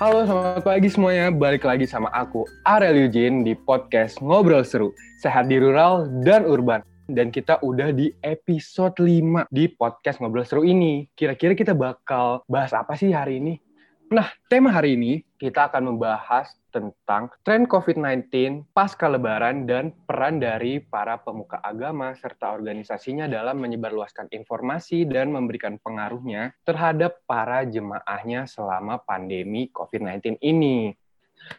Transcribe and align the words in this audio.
Halo, 0.00 0.24
selamat 0.24 0.64
pagi 0.64 0.88
semuanya. 0.88 1.28
Balik 1.28 1.68
lagi 1.68 1.84
sama 1.84 2.08
aku, 2.16 2.48
Arel 2.64 3.04
Eugene, 3.04 3.44
di 3.44 3.52
podcast 3.52 4.16
Ngobrol 4.24 4.64
Seru. 4.64 4.96
Sehat 5.20 5.52
di 5.52 5.60
rural 5.60 6.08
dan 6.24 6.48
urban. 6.48 6.80
Dan 7.04 7.28
kita 7.28 7.60
udah 7.60 7.92
di 7.92 8.08
episode 8.24 8.96
5 8.96 9.44
di 9.52 9.68
podcast 9.68 10.24
Ngobrol 10.24 10.48
Seru 10.48 10.64
ini. 10.64 11.04
Kira-kira 11.12 11.52
kita 11.52 11.76
bakal 11.76 12.40
bahas 12.48 12.72
apa 12.72 12.96
sih 12.96 13.12
hari 13.12 13.44
ini? 13.44 13.60
Nah, 14.08 14.32
tema 14.48 14.72
hari 14.72 14.96
ini 14.96 15.20
kita 15.40 15.72
akan 15.72 15.96
membahas 15.96 16.52
tentang 16.68 17.32
tren 17.40 17.64
COVID-19 17.64 18.28
pasca 18.76 19.08
lebaran 19.08 19.64
dan 19.64 19.88
peran 20.04 20.36
dari 20.36 20.84
para 20.84 21.16
pemuka 21.16 21.56
agama 21.64 22.12
serta 22.12 22.52
organisasinya 22.52 23.24
dalam 23.24 23.56
menyebarluaskan 23.56 24.28
informasi 24.36 25.08
dan 25.08 25.32
memberikan 25.32 25.80
pengaruhnya 25.80 26.52
terhadap 26.68 27.24
para 27.24 27.64
jemaahnya 27.64 28.44
selama 28.44 29.00
pandemi 29.00 29.72
COVID-19 29.72 30.44
ini. 30.44 30.92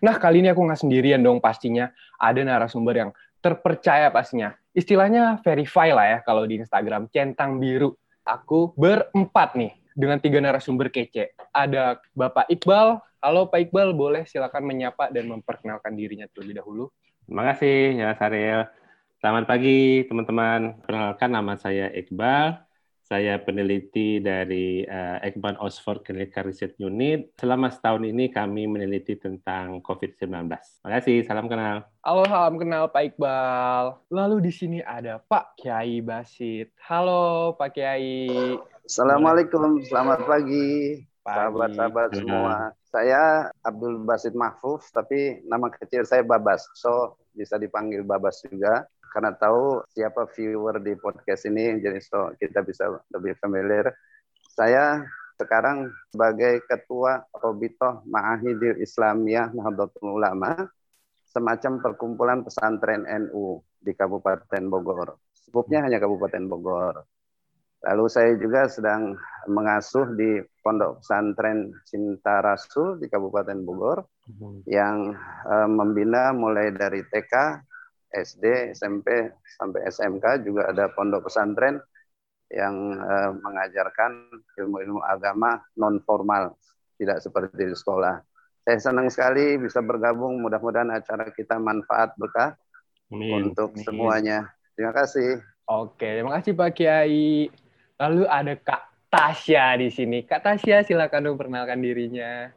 Nah, 0.06 0.22
kali 0.22 0.46
ini 0.46 0.54
aku 0.54 0.62
nggak 0.62 0.82
sendirian 0.86 1.26
dong 1.26 1.42
pastinya. 1.42 1.90
Ada 2.22 2.46
narasumber 2.46 2.94
yang 2.94 3.12
terpercaya 3.42 4.14
pastinya. 4.14 4.54
Istilahnya 4.78 5.42
verify 5.42 5.90
lah 5.90 6.06
ya 6.06 6.20
kalau 6.22 6.46
di 6.46 6.62
Instagram, 6.62 7.10
centang 7.10 7.58
biru. 7.58 7.98
Aku 8.22 8.78
berempat 8.78 9.58
nih 9.58 9.74
dengan 9.98 10.22
tiga 10.22 10.38
narasumber 10.38 10.94
kece. 10.94 11.34
Ada 11.50 11.98
Bapak 12.14 12.46
Iqbal. 12.54 13.11
Halo 13.22 13.46
Pak 13.54 13.70
Iqbal, 13.70 13.94
boleh 13.94 14.26
silakan 14.26 14.66
menyapa 14.66 15.14
dan 15.14 15.30
memperkenalkan 15.30 15.94
dirinya 15.94 16.26
terlebih 16.34 16.58
dahulu. 16.58 16.90
Terima 17.30 17.54
kasih 17.54 18.02
ya 18.02 18.10
Saril. 18.18 18.66
Selamat 19.22 19.46
pagi 19.46 20.02
teman-teman. 20.10 20.82
Perkenalkan 20.82 21.30
nama 21.30 21.54
saya 21.54 21.94
Iqbal. 21.94 22.58
Saya 23.06 23.38
peneliti 23.38 24.18
dari 24.18 24.82
uh, 24.90 25.22
eh, 25.22 25.30
Ekban 25.30 25.54
Oxford 25.62 26.02
Clinical 26.02 26.50
Research 26.50 26.82
Unit. 26.82 27.30
Selama 27.38 27.70
setahun 27.70 28.10
ini 28.10 28.34
kami 28.34 28.66
meneliti 28.66 29.14
tentang 29.14 29.86
COVID-19. 29.86 30.26
Terima 30.50 30.90
kasih, 30.90 31.22
salam 31.22 31.46
kenal. 31.46 31.86
Halo, 32.02 32.26
salam 32.26 32.58
kenal 32.58 32.90
Pak 32.90 33.14
Iqbal. 33.14 34.02
Lalu 34.10 34.50
di 34.50 34.52
sini 34.56 34.80
ada 34.82 35.22
Pak 35.22 35.62
Kiai 35.62 36.02
Basit. 36.02 36.74
Halo 36.90 37.54
Pak 37.54 37.78
Kiai. 37.78 38.58
Assalamualaikum, 38.82 39.78
selamat 39.86 40.26
pagi. 40.26 41.11
Sahabat-sahabat 41.22 42.10
semua. 42.18 42.56
Saya 42.94 43.48
Abdul 43.64 44.04
Basit 44.04 44.36
Mahfuz, 44.36 44.90
tapi 44.92 45.40
nama 45.48 45.72
kecil 45.72 46.04
saya 46.04 46.28
Babas. 46.28 46.68
So, 46.76 47.16
bisa 47.32 47.56
dipanggil 47.56 48.04
Babas 48.04 48.44
juga 48.44 48.84
karena 49.12 49.32
tahu 49.36 49.84
siapa 49.92 50.28
viewer 50.36 50.80
di 50.80 50.96
podcast 50.96 51.44
ini, 51.48 51.80
jadi 51.84 52.00
so 52.00 52.32
kita 52.40 52.64
bisa 52.64 52.88
lebih 53.12 53.36
familiar. 53.40 53.92
Saya 54.44 55.04
sekarang 55.36 55.92
sebagai 56.12 56.64
Ketua 56.64 57.20
Robitoh 57.36 58.04
Ma'ahidil 58.08 58.80
Islamiyah 58.80 59.52
Nahdlatul 59.52 60.16
Ulama, 60.16 60.68
semacam 61.28 61.80
perkumpulan 61.84 62.40
pesantren 62.44 63.04
NU 63.08 63.60
di 63.80 63.92
Kabupaten 63.92 64.64
Bogor. 64.68 65.20
Sebutnya 65.36 65.84
hanya 65.84 66.00
Kabupaten 66.00 66.44
Bogor. 66.48 67.04
Lalu 67.82 68.06
saya 68.14 68.38
juga 68.38 68.70
sedang 68.70 69.18
mengasuh 69.50 70.14
di 70.14 70.38
Pondok 70.62 71.02
Pesantren 71.02 71.74
Cinta 71.90 72.38
Rasul 72.46 73.02
di 73.02 73.10
Kabupaten 73.10 73.58
Bogor 73.66 74.06
hmm. 74.30 74.70
yang 74.70 75.18
uh, 75.50 75.66
membina 75.66 76.30
mulai 76.30 76.70
dari 76.70 77.02
TK, 77.02 77.34
SD, 78.14 78.78
SMP 78.78 79.34
sampai 79.58 79.90
SMK 79.90 80.46
juga 80.46 80.70
ada 80.70 80.92
pondok 80.94 81.26
pesantren 81.32 81.80
yang 82.52 83.00
uh, 83.00 83.32
mengajarkan 83.40 84.30
ilmu-ilmu 84.60 85.00
agama 85.02 85.64
non 85.80 86.04
formal, 86.04 86.60
tidak 87.00 87.24
seperti 87.24 87.72
di 87.72 87.74
sekolah. 87.74 88.20
Saya 88.62 88.78
senang 88.78 89.10
sekali 89.10 89.58
bisa 89.58 89.82
bergabung. 89.82 90.38
Mudah-mudahan 90.44 90.94
acara 90.94 91.34
kita 91.34 91.58
manfaat 91.58 92.14
berkah 92.20 92.54
Amin. 93.10 93.50
untuk 93.50 93.74
Amin. 93.74 93.82
semuanya. 93.88 94.38
Terima 94.78 94.94
kasih. 94.94 95.42
Oke, 95.66 96.20
terima 96.20 96.38
kasih 96.38 96.52
Pak 96.54 96.72
Kiai. 96.78 97.50
Lalu 98.02 98.26
ada 98.26 98.58
Kak 98.58 98.82
Tasya 99.14 99.78
di 99.78 99.94
sini. 99.94 100.26
Kak 100.26 100.42
Tasya, 100.42 100.82
silakan 100.82 101.30
dong 101.30 101.38
perkenalkan 101.38 101.78
dirinya. 101.86 102.50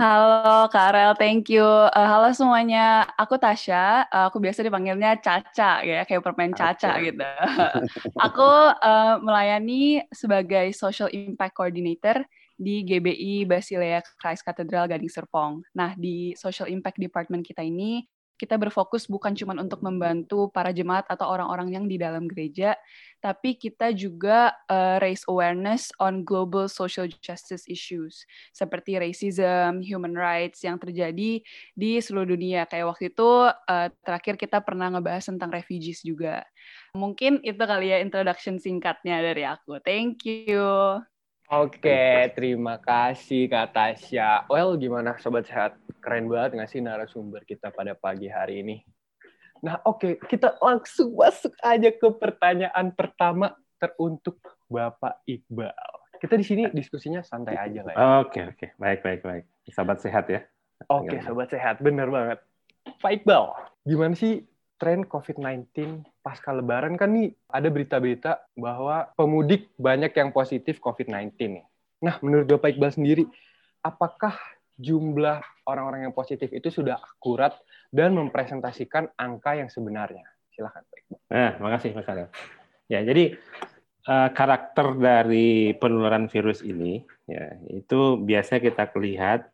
Halo 0.00 0.64
Kak 0.72 0.96
Rel, 0.96 1.12
thank 1.20 1.52
you. 1.52 1.60
Uh, 1.92 2.08
halo 2.08 2.32
semuanya, 2.32 3.04
aku 3.20 3.36
Tasya. 3.36 4.08
Uh, 4.08 4.32
aku 4.32 4.40
biasa 4.40 4.64
dipanggilnya 4.64 5.20
Caca 5.20 5.84
ya, 5.84 6.08
kayak 6.08 6.24
permain 6.24 6.56
Caca 6.56 6.96
okay. 6.96 7.12
gitu. 7.12 7.20
aku 8.24 8.48
uh, 8.80 9.20
melayani 9.20 10.00
sebagai 10.08 10.72
Social 10.72 11.12
Impact 11.12 11.52
Coordinator 11.52 12.24
di 12.56 12.80
GBI 12.80 13.44
Basilea 13.44 14.00
Christ 14.16 14.48
Cathedral 14.48 14.88
Gading 14.88 15.12
Serpong. 15.12 15.60
Nah, 15.76 15.92
di 15.92 16.32
Social 16.40 16.72
Impact 16.72 16.96
Department 16.96 17.44
kita 17.44 17.60
ini 17.60 18.00
kita 18.40 18.56
berfokus 18.56 19.04
bukan 19.04 19.36
cuma 19.36 19.52
untuk 19.60 19.84
membantu 19.84 20.48
para 20.48 20.72
jemaat 20.72 21.04
atau 21.12 21.28
orang-orang 21.28 21.76
yang 21.76 21.84
di 21.84 22.00
dalam 22.00 22.24
gereja, 22.24 22.72
tapi 23.20 23.52
kita 23.60 23.92
juga 23.92 24.56
uh, 24.64 24.96
raise 24.96 25.28
awareness 25.28 25.92
on 26.00 26.24
global 26.24 26.64
social 26.72 27.04
justice 27.20 27.68
issues 27.68 28.24
seperti 28.56 28.96
racism, 28.96 29.84
human 29.84 30.16
rights 30.16 30.64
yang 30.64 30.80
terjadi 30.80 31.44
di 31.76 31.90
seluruh 32.00 32.32
dunia. 32.32 32.64
Kayak 32.64 32.96
waktu 32.96 33.12
itu 33.12 33.30
uh, 33.52 33.88
terakhir 34.00 34.40
kita 34.40 34.64
pernah 34.64 34.88
ngebahas 34.88 35.28
tentang 35.28 35.52
refugees 35.52 36.00
juga. 36.00 36.40
Mungkin 36.96 37.44
itu 37.44 37.60
kali 37.60 37.92
ya 37.92 38.00
introduction 38.00 38.56
singkatnya 38.56 39.20
dari 39.20 39.44
aku. 39.44 39.76
Thank 39.84 40.24
you. 40.24 41.04
Oke, 41.50 42.30
terima 42.38 42.78
kasih 42.78 43.50
Kak 43.50 43.74
Tasya. 43.74 44.46
Well, 44.46 44.78
gimana 44.78 45.18
Sobat 45.18 45.50
Sehat? 45.50 45.74
Keren 45.98 46.30
banget 46.30 46.54
nggak 46.54 46.70
sih 46.70 46.78
narasumber 46.78 47.42
kita 47.42 47.74
pada 47.74 47.98
pagi 47.98 48.30
hari 48.30 48.62
ini? 48.62 48.86
Nah, 49.58 49.82
oke, 49.82 50.22
kita 50.30 50.62
langsung 50.62 51.10
masuk 51.18 51.50
aja 51.58 51.90
ke 51.90 52.06
pertanyaan 52.14 52.94
pertama 52.94 53.58
teruntuk 53.82 54.38
Bapak 54.70 55.26
Iqbal. 55.26 55.74
Kita 56.22 56.38
di 56.38 56.46
sini 56.46 56.70
diskusinya 56.70 57.18
santai 57.26 57.58
aja 57.58 57.82
lah 57.82 57.92
ya. 57.98 57.98
Oke, 58.22 58.40
oke. 58.46 58.66
Baik, 58.78 59.02
baik, 59.02 59.20
baik. 59.26 59.44
Sobat 59.74 59.98
Sehat 59.98 60.30
ya. 60.30 60.46
Oke, 60.86 61.18
Sobat 61.18 61.50
Sehat. 61.50 61.82
Bener 61.82 62.06
banget. 62.14 62.38
Pak 63.02 63.10
Iqbal, 63.10 63.58
gimana 63.82 64.14
sih 64.14 64.46
tren 64.80 65.04
COVID-19 65.04 66.00
pasca 66.24 66.56
lebaran 66.56 66.96
kan 66.96 67.12
nih 67.12 67.36
ada 67.52 67.68
berita-berita 67.68 68.48
bahwa 68.56 69.12
pemudik 69.12 69.68
banyak 69.76 70.10
yang 70.16 70.32
positif 70.32 70.80
COVID-19 70.80 71.36
nih. 71.36 71.66
Nah, 72.00 72.16
menurut 72.24 72.48
Bapak 72.48 72.72
Iqbal 72.72 72.96
sendiri, 72.96 73.28
apakah 73.84 74.32
jumlah 74.80 75.44
orang-orang 75.68 76.08
yang 76.08 76.16
positif 76.16 76.48
itu 76.48 76.72
sudah 76.72 76.96
akurat 76.96 77.52
dan 77.92 78.16
mempresentasikan 78.16 79.12
angka 79.20 79.60
yang 79.60 79.68
sebenarnya? 79.68 80.24
Silahkan, 80.56 80.80
Pak 80.80 80.98
Iqbal. 81.04 81.20
Nah, 81.28 81.52
makasih 81.60 81.92
Mas. 81.92 82.08
Ya, 82.88 83.04
jadi 83.04 83.36
uh, 84.08 84.32
karakter 84.32 84.96
dari 84.96 85.76
penularan 85.76 86.32
virus 86.32 86.64
ini 86.64 87.04
ya 87.28 87.52
itu 87.68 88.16
biasanya 88.16 88.60
kita 88.72 88.84
lihat 88.96 89.52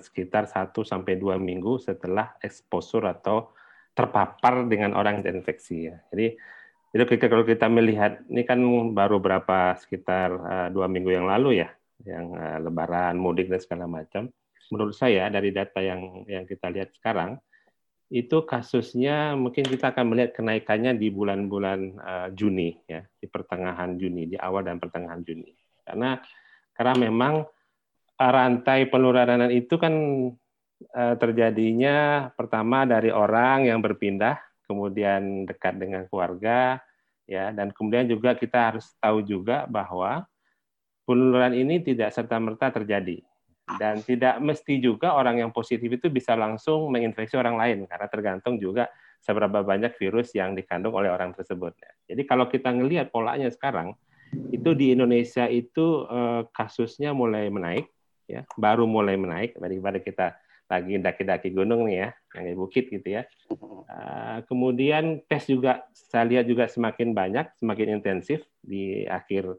sekitar 0.00 0.48
1 0.48 0.72
sampai 0.88 1.20
2 1.20 1.36
minggu 1.36 1.76
setelah 1.76 2.32
exposure 2.40 3.04
atau 3.04 3.52
terpapar 4.00 4.64
dengan 4.64 4.96
orang 4.96 5.20
yang 5.20 5.24
terinfeksi 5.28 5.92
ya. 5.92 5.96
Jadi 6.08 6.32
itu 6.90 7.04
kita, 7.06 7.28
kalau 7.28 7.44
kita 7.44 7.68
melihat 7.68 8.24
ini 8.26 8.42
kan 8.42 8.58
baru 8.96 9.20
berapa 9.20 9.76
sekitar 9.78 10.28
uh, 10.32 10.68
dua 10.72 10.88
minggu 10.88 11.12
yang 11.12 11.28
lalu 11.28 11.62
ya, 11.62 11.68
yang 12.02 12.34
uh, 12.34 12.58
Lebaran, 12.64 13.20
mudik 13.20 13.52
dan 13.52 13.60
segala 13.60 13.84
macam. 13.86 14.32
Menurut 14.72 14.96
saya 14.96 15.28
dari 15.28 15.52
data 15.52 15.78
yang 15.78 16.24
yang 16.26 16.48
kita 16.48 16.72
lihat 16.72 16.96
sekarang 16.96 17.38
itu 18.10 18.42
kasusnya 18.42 19.38
mungkin 19.38 19.62
kita 19.62 19.94
akan 19.94 20.10
melihat 20.10 20.34
kenaikannya 20.34 20.98
di 20.98 21.14
bulan-bulan 21.14 21.80
uh, 22.00 22.28
Juni 22.34 22.74
ya, 22.90 23.06
di 23.06 23.26
pertengahan 23.30 23.94
Juni, 24.00 24.34
di 24.34 24.36
awal 24.40 24.66
dan 24.66 24.82
pertengahan 24.82 25.22
Juni. 25.22 25.54
Karena 25.86 26.18
karena 26.74 26.94
memang 26.96 27.46
rantai 28.18 28.90
penularan 28.90 29.48
itu 29.54 29.78
kan 29.78 29.94
Eh, 29.94 30.39
terjadinya 30.90 32.28
pertama 32.32 32.88
dari 32.88 33.12
orang 33.12 33.68
yang 33.68 33.84
berpindah, 33.84 34.40
kemudian 34.64 35.44
dekat 35.44 35.76
dengan 35.76 36.08
keluarga, 36.08 36.80
ya, 37.28 37.52
dan 37.52 37.70
kemudian 37.70 38.08
juga 38.08 38.34
kita 38.34 38.74
harus 38.74 38.90
tahu 38.98 39.20
juga 39.22 39.68
bahwa 39.68 40.24
penularan 41.04 41.54
ini 41.54 41.82
tidak 41.82 42.14
serta 42.14 42.40
merta 42.40 42.70
terjadi. 42.70 43.22
Dan 43.70 44.02
tidak 44.02 44.42
mesti 44.42 44.82
juga 44.82 45.14
orang 45.14 45.46
yang 45.46 45.54
positif 45.54 45.86
itu 45.86 46.10
bisa 46.10 46.34
langsung 46.34 46.90
menginfeksi 46.90 47.38
orang 47.38 47.54
lain 47.54 47.78
karena 47.86 48.10
tergantung 48.10 48.58
juga 48.58 48.90
seberapa 49.22 49.62
banyak 49.62 49.94
virus 49.94 50.34
yang 50.34 50.58
dikandung 50.58 50.90
oleh 50.90 51.06
orang 51.06 51.30
tersebut. 51.38 51.78
Jadi 52.10 52.22
kalau 52.26 52.50
kita 52.50 52.74
ngelihat 52.74 53.14
polanya 53.14 53.46
sekarang 53.46 53.94
itu 54.50 54.74
di 54.74 54.90
Indonesia 54.90 55.46
itu 55.46 56.02
eh, 56.10 56.42
kasusnya 56.50 57.14
mulai 57.14 57.46
menaik, 57.46 57.86
ya. 58.26 58.42
Baru 58.58 58.90
mulai 58.90 59.14
menaik 59.14 59.54
daripada 59.54 60.02
kita 60.02 60.34
lagi 60.70 61.02
daki-daki 61.02 61.50
gunung 61.50 61.90
nih 61.90 62.06
ya, 62.06 62.08
yang 62.38 62.44
di 62.46 62.54
bukit 62.54 62.86
gitu 62.86 63.18
ya. 63.18 63.26
Uh, 63.90 64.46
kemudian 64.46 65.18
tes 65.26 65.50
juga 65.50 65.82
saya 65.90 66.24
lihat 66.30 66.46
juga 66.46 66.70
semakin 66.70 67.10
banyak, 67.10 67.58
semakin 67.58 67.98
intensif 67.98 68.46
di 68.62 69.02
akhir 69.02 69.50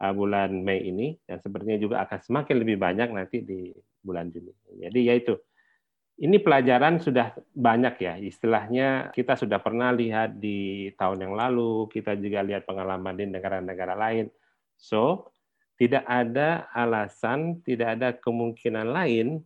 uh, 0.00 0.12
bulan 0.16 0.56
Mei 0.64 0.88
ini 0.88 1.20
dan 1.28 1.44
sepertinya 1.44 1.76
juga 1.76 1.96
akan 2.08 2.18
semakin 2.24 2.56
lebih 2.56 2.80
banyak 2.80 3.08
nanti 3.12 3.44
di 3.44 3.68
bulan 4.00 4.32
Juni. 4.32 4.56
Jadi 4.80 5.00
yaitu 5.04 5.36
ini 6.14 6.38
pelajaran 6.38 7.02
sudah 7.02 7.34
banyak 7.52 7.94
ya, 7.98 8.14
istilahnya 8.22 9.10
kita 9.10 9.34
sudah 9.34 9.58
pernah 9.58 9.90
lihat 9.90 10.38
di 10.38 10.88
tahun 10.94 11.26
yang 11.26 11.34
lalu, 11.34 11.90
kita 11.90 12.14
juga 12.14 12.40
lihat 12.46 12.62
pengalaman 12.64 13.18
di 13.18 13.26
negara-negara 13.26 13.98
lain. 13.98 14.30
So, 14.78 15.34
tidak 15.74 16.06
ada 16.06 16.70
alasan, 16.70 17.58
tidak 17.66 17.98
ada 17.98 18.08
kemungkinan 18.14 18.94
lain 18.94 19.42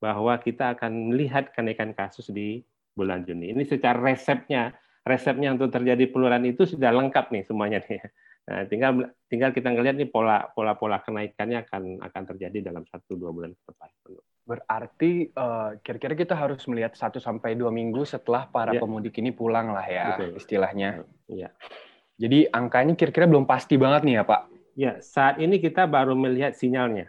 bahwa 0.00 0.34
kita 0.40 0.74
akan 0.74 1.12
melihat 1.12 1.52
kenaikan 1.52 1.92
kasus 1.92 2.32
di 2.32 2.64
bulan 2.96 3.22
Juni. 3.22 3.52
Ini 3.52 3.62
secara 3.68 4.00
resepnya, 4.00 4.74
resepnya 5.04 5.52
untuk 5.54 5.70
terjadi 5.70 6.08
penularan 6.08 6.42
itu 6.48 6.66
sudah 6.66 6.90
lengkap 6.90 7.30
nih 7.30 7.44
semuanya 7.46 7.78
nih. 7.84 8.00
Nah, 8.50 8.66
tinggal 8.66 9.14
tinggal 9.30 9.54
kita 9.54 9.70
ngelihat 9.70 9.94
nih 10.00 10.10
pola 10.10 10.50
pola 10.56 10.74
pola 10.74 10.98
kenaikannya 10.98 11.62
akan 11.62 12.02
akan 12.02 12.22
terjadi 12.34 12.72
dalam 12.72 12.82
satu 12.88 13.14
dua 13.14 13.30
bulan 13.30 13.54
ke 13.54 13.62
depan. 13.68 13.88
Berarti 14.42 15.30
uh, 15.36 15.78
kira-kira 15.78 16.18
kita 16.18 16.34
harus 16.34 16.64
melihat 16.66 16.96
satu 16.98 17.22
sampai 17.22 17.54
dua 17.54 17.70
minggu 17.70 18.02
setelah 18.02 18.50
para 18.50 18.74
ya. 18.74 18.80
pemudik 18.82 19.14
ini 19.22 19.30
pulang 19.30 19.70
lah 19.70 19.86
ya 19.86 20.18
Betul. 20.18 20.40
istilahnya. 20.40 21.06
Iya. 21.30 21.54
Jadi 22.18 22.50
angkanya 22.50 22.98
kira-kira 22.98 23.30
belum 23.30 23.46
pasti 23.46 23.78
banget 23.78 24.02
nih 24.02 24.14
ya 24.18 24.22
Pak. 24.26 24.42
Ya 24.74 24.92
saat 24.98 25.38
ini 25.38 25.62
kita 25.62 25.86
baru 25.86 26.18
melihat 26.18 26.56
sinyalnya. 26.56 27.06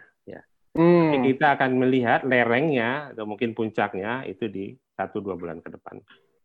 Hmm. 0.72 1.20
kita 1.20 1.60
akan 1.60 1.84
melihat 1.84 2.24
lerengnya 2.24 3.12
atau 3.12 3.28
mungkin 3.28 3.52
puncaknya 3.52 4.24
itu 4.24 4.48
di 4.48 4.72
satu 4.96 5.20
dua 5.20 5.36
bulan 5.36 5.60
ke 5.60 5.68
depan. 5.68 6.00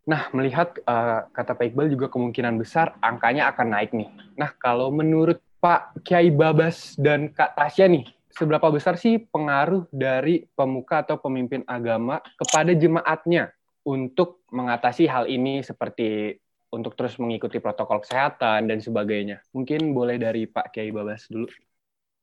Nah, 0.07 0.31
melihat 0.31 0.75
uh, 0.87 1.27
kata 1.31 1.55
Pak 1.55 1.71
Iqbal 1.71 1.91
juga 1.91 2.07
kemungkinan 2.07 2.55
besar 2.59 2.95
angkanya 3.03 3.51
akan 3.51 3.67
naik 3.75 3.91
nih. 3.91 4.07
Nah, 4.39 4.51
kalau 4.55 4.87
menurut 4.91 5.39
Pak 5.59 6.03
Kiai 6.03 6.31
Babas 6.31 6.95
dan 6.95 7.31
Kak 7.31 7.59
Tasya 7.59 7.91
nih, 7.91 8.07
seberapa 8.31 8.71
besar 8.71 8.95
sih 8.95 9.19
pengaruh 9.19 9.83
dari 9.91 10.47
pemuka 10.55 11.03
atau 11.03 11.19
pemimpin 11.19 11.63
agama 11.67 12.23
kepada 12.39 12.71
jemaatnya 12.71 13.51
untuk 13.83 14.43
mengatasi 14.51 15.11
hal 15.11 15.27
ini 15.27 15.59
seperti 15.63 16.39
untuk 16.71 16.95
terus 16.99 17.15
mengikuti 17.19 17.59
protokol 17.63 18.03
kesehatan 18.03 18.67
dan 18.67 18.79
sebagainya. 18.79 19.43
Mungkin 19.55 19.95
boleh 19.95 20.19
dari 20.19 20.47
Pak 20.47 20.71
Kiai 20.75 20.91
Babas 20.91 21.27
dulu. 21.31 21.47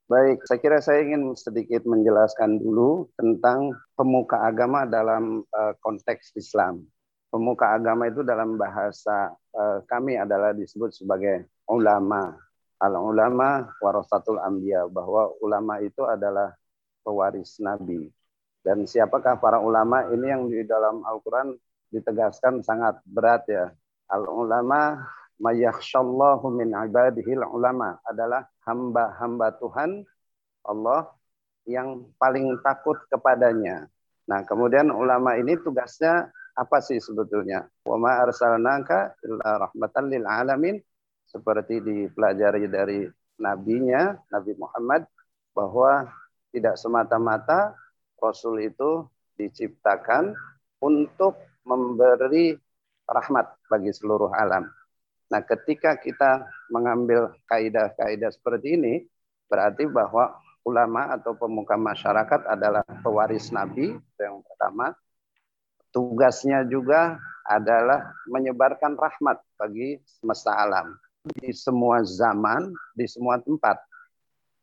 Baik, 0.05 0.45
saya 0.45 0.61
kira 0.61 0.79
saya 0.85 1.01
ingin 1.01 1.33
sedikit 1.33 1.89
menjelaskan 1.89 2.61
dulu 2.61 3.09
tentang 3.17 3.73
pemuka 3.97 4.37
agama 4.37 4.85
dalam 4.85 5.41
uh, 5.49 5.73
konteks 5.81 6.37
Islam. 6.37 6.85
Pemuka 7.33 7.73
agama 7.73 8.05
itu 8.12 8.21
dalam 8.21 8.61
bahasa 8.61 9.33
uh, 9.56 9.81
kami 9.89 10.21
adalah 10.21 10.53
disebut 10.53 10.93
sebagai 10.93 11.49
ulama. 11.73 12.37
Al 12.85 13.01
ulama 13.01 13.65
warasatul 13.81 14.45
ambia 14.45 14.85
bahwa 14.93 15.33
ulama 15.41 15.81
itu 15.81 16.05
adalah 16.05 16.53
pewaris 17.01 17.56
nabi. 17.65 18.12
Dan 18.61 18.85
siapakah 18.85 19.41
para 19.41 19.56
ulama 19.56 20.05
ini 20.12 20.27
yang 20.29 20.53
di 20.53 20.69
dalam 20.69 21.01
Al-Qur'an 21.01 21.56
ditegaskan 21.89 22.61
sangat 22.61 23.01
berat 23.09 23.49
ya? 23.49 23.73
Al 24.12 24.29
ulama 24.29 25.01
mayakhshallahu 25.42 26.46
min 26.54 26.75
ibadihil 26.75 27.42
ulama 27.48 27.98
adalah 28.06 28.46
hamba-hamba 28.66 29.54
Tuhan 29.58 30.04
Allah 30.64 31.10
yang 31.64 32.08
paling 32.20 32.60
takut 32.60 32.96
kepadanya. 33.08 33.88
Nah, 34.25 34.40
kemudian 34.44 34.88
ulama 34.88 35.36
ini 35.36 35.56
tugasnya 35.60 36.32
apa 36.56 36.78
sih 36.81 37.00
sebetulnya? 37.02 37.66
Wa 37.84 37.96
ma 37.98 38.25
arsalnaka 38.25 39.19
illa 39.26 39.69
rahmatan 39.69 40.04
lil 40.08 40.25
alamin 40.25 40.76
seperti 41.28 41.82
dipelajari 41.82 42.70
dari 42.70 43.04
nabinya 43.40 44.14
Nabi 44.31 44.52
Muhammad 44.54 45.02
bahwa 45.52 46.08
tidak 46.54 46.78
semata-mata 46.78 47.75
Rasul 48.22 48.70
itu 48.70 49.04
diciptakan 49.34 50.32
untuk 50.78 51.36
memberi 51.66 52.54
rahmat 53.04 53.58
bagi 53.66 53.90
seluruh 53.90 54.31
alam. 54.32 54.64
Nah, 55.32 55.41
ketika 55.41 55.97
kita 55.97 56.44
mengambil 56.69 57.32
kaidah-kaidah 57.49 58.31
seperti 58.32 58.76
ini, 58.76 58.94
berarti 59.49 59.88
bahwa 59.88 60.37
ulama 60.65 61.12
atau 61.12 61.37
pemuka 61.37 61.76
masyarakat 61.76 62.49
adalah 62.49 62.85
pewaris 63.05 63.53
Nabi, 63.53 63.97
yang 64.21 64.41
pertama. 64.44 64.97
Tugasnya 65.94 66.67
juga 66.67 67.23
adalah 67.47 68.11
menyebarkan 68.26 68.99
rahmat 68.99 69.38
bagi 69.55 70.03
semesta 70.03 70.59
alam 70.59 70.99
di 71.38 71.55
semua 71.55 72.03
zaman, 72.03 72.75
di 72.99 73.06
semua 73.06 73.38
tempat. 73.38 73.79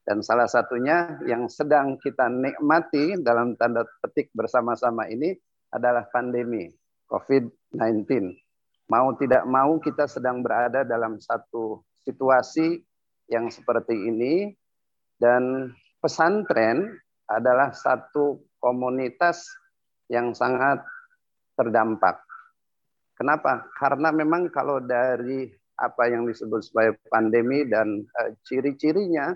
Dan 0.01 0.19
salah 0.25 0.49
satunya 0.49 1.21
yang 1.23 1.47
sedang 1.47 1.95
kita 2.01 2.27
nikmati 2.27 3.15
dalam 3.21 3.55
tanda 3.55 3.85
petik 4.01 4.33
bersama-sama 4.33 5.07
ini 5.07 5.31
adalah 5.71 6.03
pandemi 6.09 6.67
COVID-19. 7.07 8.33
Mau 8.91 9.15
tidak 9.15 9.47
mau 9.47 9.79
kita 9.79 10.03
sedang 10.03 10.43
berada 10.43 10.83
dalam 10.83 11.15
satu 11.15 11.79
situasi 12.03 12.83
yang 13.31 13.47
seperti 13.47 13.95
ini 13.95 14.51
dan 15.15 15.71
pesantren 16.03 16.91
adalah 17.31 17.71
satu 17.71 18.43
komunitas 18.59 19.47
yang 20.11 20.35
sangat 20.35 20.83
terdampak. 21.55 22.19
Kenapa? 23.15 23.63
Karena 23.79 24.11
memang 24.11 24.51
kalau 24.51 24.83
dari 24.83 25.47
apa 25.79 26.11
yang 26.11 26.27
disebut 26.27 26.59
sebagai 26.67 26.99
pandemi 27.07 27.63
dan 27.63 28.03
uh, 28.19 28.29
ciri-cirinya 28.43 29.31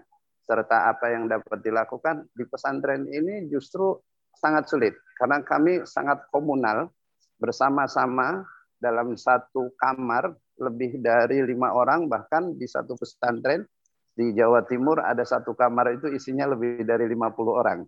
serta 0.45 0.93
apa 0.93 1.15
yang 1.15 1.25
dapat 1.25 1.63
dilakukan 1.63 2.27
di 2.35 2.43
pesantren 2.45 3.07
ini 3.09 3.49
justru 3.49 3.97
sangat 4.37 4.69
sulit 4.69 4.93
karena 5.17 5.41
kami 5.41 5.81
sangat 5.89 6.21
komunal 6.29 6.93
bersama-sama 7.41 8.45
dalam 8.77 9.15
satu 9.15 9.73
kamar 9.79 10.35
lebih 10.59 11.03
dari 11.03 11.43
lima 11.43 11.75
orang 11.75 12.07
bahkan 12.07 12.55
di 12.55 12.63
satu 12.63 12.95
pesantren 12.95 13.67
di 14.15 14.31
Jawa 14.31 14.63
Timur 14.63 15.03
ada 15.03 15.27
satu 15.27 15.51
kamar 15.51 15.99
itu 15.99 16.07
isinya 16.07 16.47
lebih 16.47 16.87
dari 16.87 17.03
50 17.11 17.35
orang. 17.51 17.83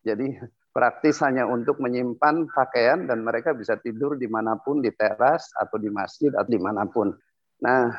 Jadi 0.00 0.32
praktis 0.72 1.20
hanya 1.20 1.44
untuk 1.44 1.76
menyimpan 1.84 2.48
pakaian 2.48 3.04
dan 3.04 3.20
mereka 3.20 3.52
bisa 3.52 3.76
tidur 3.76 4.16
di 4.16 4.24
mana 4.24 4.56
pun 4.56 4.80
di 4.80 4.88
teras 4.96 5.52
atau 5.52 5.76
di 5.76 5.92
masjid 5.92 6.32
atau 6.32 6.48
di 6.48 6.56
mana 6.56 6.88
pun. 6.88 7.12
Nah, 7.60 7.92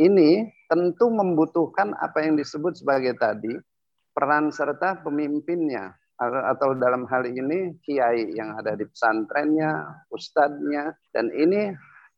ini 0.00 0.48
tentu 0.64 1.12
membutuhkan 1.12 1.92
apa 1.92 2.24
yang 2.24 2.40
disebut 2.40 2.80
sebagai 2.80 3.20
tadi 3.20 3.52
peran 4.16 4.48
serta 4.48 5.04
pemimpinnya 5.04 5.92
atau 6.54 6.76
dalam 6.78 7.04
hal 7.10 7.26
ini 7.28 7.76
kiai 7.82 8.32
yang 8.36 8.56
ada 8.56 8.76
di 8.78 8.84
pesantrennya, 8.88 10.04
ustadznya, 10.12 10.94
dan 11.12 11.28
ini 11.34 11.74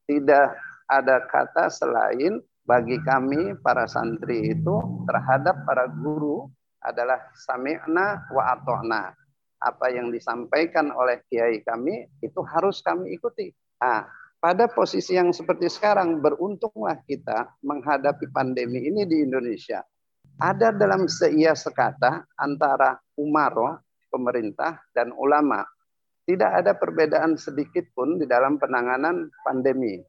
tidak 0.06 0.54
ada 0.86 1.26
kata 1.26 1.66
selain 1.66 2.38
bagi 2.66 2.98
kami 3.02 3.54
para 3.62 3.86
santri 3.86 4.54
itu 4.54 4.74
terhadap 5.06 5.62
para 5.66 5.86
guru 5.86 6.50
adalah 6.82 7.18
sami'na 7.34 8.30
wa 8.30 8.42
ato'na. 8.54 9.14
Apa 9.56 9.88
yang 9.90 10.12
disampaikan 10.12 10.92
oleh 10.92 11.22
kiai 11.30 11.62
kami 11.62 12.06
itu 12.22 12.42
harus 12.44 12.82
kami 12.82 13.14
ikuti. 13.14 13.50
Nah, 13.80 14.06
pada 14.36 14.68
posisi 14.68 15.16
yang 15.16 15.32
seperti 15.32 15.66
sekarang, 15.66 16.20
beruntunglah 16.20 17.00
kita 17.08 17.56
menghadapi 17.64 18.30
pandemi 18.30 18.84
ini 18.86 19.08
di 19.08 19.24
Indonesia. 19.24 19.80
Ada 20.36 20.76
dalam 20.76 21.08
seia 21.08 21.56
sekata 21.56 22.20
antara 22.36 23.00
umaro, 23.16 23.80
pemerintah, 24.16 24.80
dan 24.96 25.12
ulama. 25.12 25.60
Tidak 26.24 26.64
ada 26.64 26.72
perbedaan 26.74 27.36
sedikit 27.36 27.84
pun 27.92 28.16
di 28.16 28.24
dalam 28.24 28.56
penanganan 28.56 29.28
pandemi. 29.44 30.00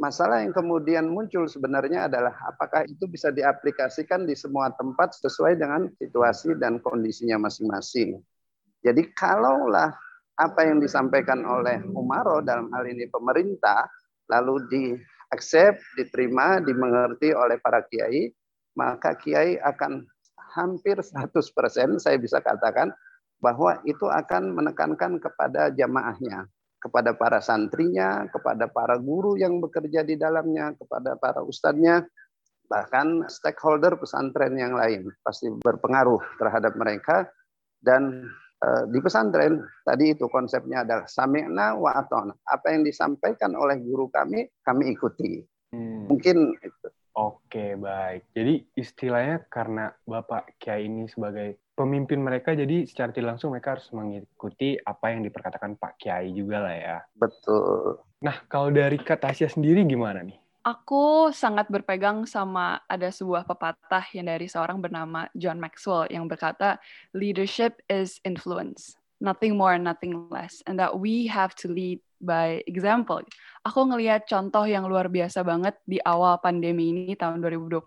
Masalah 0.00 0.42
yang 0.42 0.56
kemudian 0.56 1.06
muncul 1.06 1.44
sebenarnya 1.46 2.08
adalah 2.10 2.32
apakah 2.48 2.88
itu 2.88 3.04
bisa 3.06 3.28
diaplikasikan 3.28 4.24
di 4.24 4.32
semua 4.32 4.72
tempat 4.74 5.14
sesuai 5.20 5.60
dengan 5.60 5.86
situasi 6.00 6.56
dan 6.56 6.80
kondisinya 6.80 7.46
masing-masing. 7.46 8.18
Jadi 8.82 9.12
kalaulah 9.14 9.94
apa 10.34 10.60
yang 10.66 10.82
disampaikan 10.82 11.44
oleh 11.46 11.84
Umaro 11.94 12.42
dalam 12.42 12.72
hal 12.74 12.88
ini 12.88 13.06
pemerintah 13.06 13.86
lalu 14.32 14.54
di 14.66 14.84
accept, 15.30 15.80
diterima, 15.94 16.58
dimengerti 16.58 17.30
oleh 17.36 17.60
para 17.60 17.84
kiai, 17.86 18.32
maka 18.74 19.14
kiai 19.16 19.60
akan 19.60 20.02
hampir 20.52 21.00
100% 21.00 21.32
saya 22.00 22.16
bisa 22.20 22.40
katakan 22.40 22.92
bahwa 23.42 23.82
itu 23.82 24.06
akan 24.06 24.54
menekankan 24.54 25.18
kepada 25.18 25.74
jamaahnya, 25.74 26.46
kepada 26.78 27.10
para 27.18 27.42
santrinya, 27.42 28.30
kepada 28.30 28.70
para 28.70 28.94
guru 28.96 29.34
yang 29.34 29.58
bekerja 29.58 30.06
di 30.06 30.14
dalamnya, 30.14 30.78
kepada 30.78 31.18
para 31.18 31.42
ustadznya, 31.42 32.06
bahkan 32.70 33.26
stakeholder 33.26 33.98
pesantren 33.98 34.54
yang 34.54 34.78
lain 34.78 35.10
pasti 35.26 35.50
berpengaruh 35.50 36.22
terhadap 36.38 36.72
mereka 36.78 37.26
dan 37.82 38.30
Eh, 38.62 38.84
di 38.94 39.02
pesantren 39.02 39.58
tadi 39.82 40.14
itu 40.14 40.30
konsepnya 40.30 40.86
adalah 40.86 41.10
sami'na 41.10 41.74
wa 41.74 41.98
atona. 41.98 42.30
Apa 42.46 42.70
yang 42.70 42.86
disampaikan 42.86 43.58
oleh 43.58 43.82
guru 43.82 44.06
kami, 44.06 44.46
kami 44.62 44.94
ikuti. 44.94 45.42
Hmm. 45.74 46.06
Mungkin 46.06 46.54
itu. 46.62 46.88
Oke, 47.18 47.74
baik. 47.74 48.30
Jadi 48.30 48.62
istilahnya 48.78 49.42
karena 49.50 49.90
Bapak 50.06 50.54
Kiai 50.62 50.86
ini 50.86 51.10
sebagai 51.10 51.58
pemimpin 51.72 52.20
mereka, 52.20 52.52
jadi 52.52 52.84
secara 52.84 53.10
tidak 53.10 53.36
langsung 53.36 53.52
mereka 53.52 53.76
harus 53.76 53.88
mengikuti 53.96 54.76
apa 54.76 55.12
yang 55.12 55.24
diperkatakan 55.24 55.80
Pak 55.80 55.96
Kiai 55.96 56.32
juga 56.32 56.60
lah 56.60 56.76
ya. 56.76 56.98
Betul. 57.16 58.00
Nah, 58.22 58.36
kalau 58.46 58.68
dari 58.70 59.00
Kak 59.00 59.24
Tasya 59.24 59.48
sendiri 59.50 59.82
gimana 59.88 60.22
nih? 60.22 60.36
Aku 60.62 61.34
sangat 61.34 61.66
berpegang 61.66 62.22
sama 62.22 62.78
ada 62.86 63.10
sebuah 63.10 63.42
pepatah 63.42 64.06
yang 64.14 64.30
dari 64.30 64.46
seorang 64.46 64.78
bernama 64.78 65.26
John 65.34 65.58
Maxwell 65.58 66.06
yang 66.06 66.30
berkata, 66.30 66.78
leadership 67.10 67.82
is 67.90 68.22
influence, 68.22 68.94
nothing 69.18 69.58
more, 69.58 69.74
nothing 69.74 70.30
less, 70.30 70.62
and 70.70 70.78
that 70.78 70.94
we 70.94 71.26
have 71.26 71.50
to 71.58 71.66
lead 71.66 71.98
by 72.22 72.62
example. 72.70 73.18
Aku 73.66 73.90
ngelihat 73.90 74.30
contoh 74.30 74.62
yang 74.62 74.86
luar 74.86 75.10
biasa 75.10 75.42
banget 75.42 75.74
di 75.82 75.98
awal 76.06 76.38
pandemi 76.38 76.94
ini 76.94 77.18
tahun 77.18 77.42
2020 77.42 77.82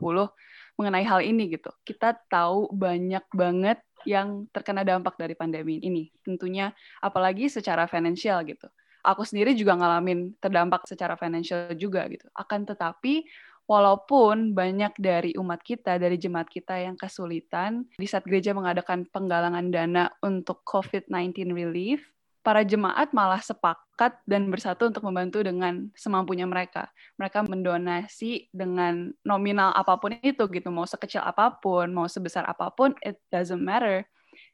mengenai 0.76 1.04
hal 1.08 1.24
ini 1.24 1.56
gitu. 1.56 1.72
Kita 1.84 2.16
tahu 2.28 2.72
banyak 2.72 3.26
banget 3.32 3.80
yang 4.06 4.46
terkena 4.54 4.86
dampak 4.86 5.18
dari 5.18 5.34
pandemi 5.34 5.82
ini. 5.82 6.14
Tentunya 6.22 6.72
apalagi 7.02 7.50
secara 7.50 7.90
finansial 7.90 8.46
gitu. 8.46 8.70
Aku 9.06 9.22
sendiri 9.22 9.54
juga 9.54 9.78
ngalamin 9.78 10.34
terdampak 10.42 10.86
secara 10.90 11.14
finansial 11.18 11.74
juga 11.78 12.10
gitu. 12.10 12.26
Akan 12.34 12.66
tetapi 12.66 13.26
walaupun 13.70 14.54
banyak 14.54 14.94
dari 14.98 15.34
umat 15.38 15.62
kita, 15.62 15.98
dari 15.98 16.18
jemaat 16.18 16.50
kita 16.50 16.78
yang 16.78 16.98
kesulitan 16.98 17.86
di 17.98 18.06
saat 18.06 18.26
gereja 18.26 18.54
mengadakan 18.54 19.06
penggalangan 19.10 19.70
dana 19.74 20.10
untuk 20.22 20.62
COVID-19 20.66 21.54
relief, 21.54 22.02
para 22.46 22.62
jemaat 22.62 23.10
malah 23.10 23.42
sepakat 23.42 24.22
dan 24.30 24.54
bersatu 24.54 24.94
untuk 24.94 25.02
membantu 25.02 25.42
dengan 25.42 25.90
semampunya 25.98 26.46
mereka. 26.46 26.94
Mereka 27.18 27.42
mendonasi 27.50 28.54
dengan 28.54 29.10
nominal 29.26 29.74
apa 29.74 29.98
pun 29.98 30.14
itu 30.22 30.46
gitu, 30.46 30.70
mau 30.70 30.86
sekecil 30.86 31.26
apa 31.26 31.58
pun, 31.58 31.90
mau 31.90 32.06
sebesar 32.06 32.46
apa 32.46 32.70
pun, 32.70 32.94
it 33.02 33.18
doesn't 33.34 33.66
matter. 33.66 34.06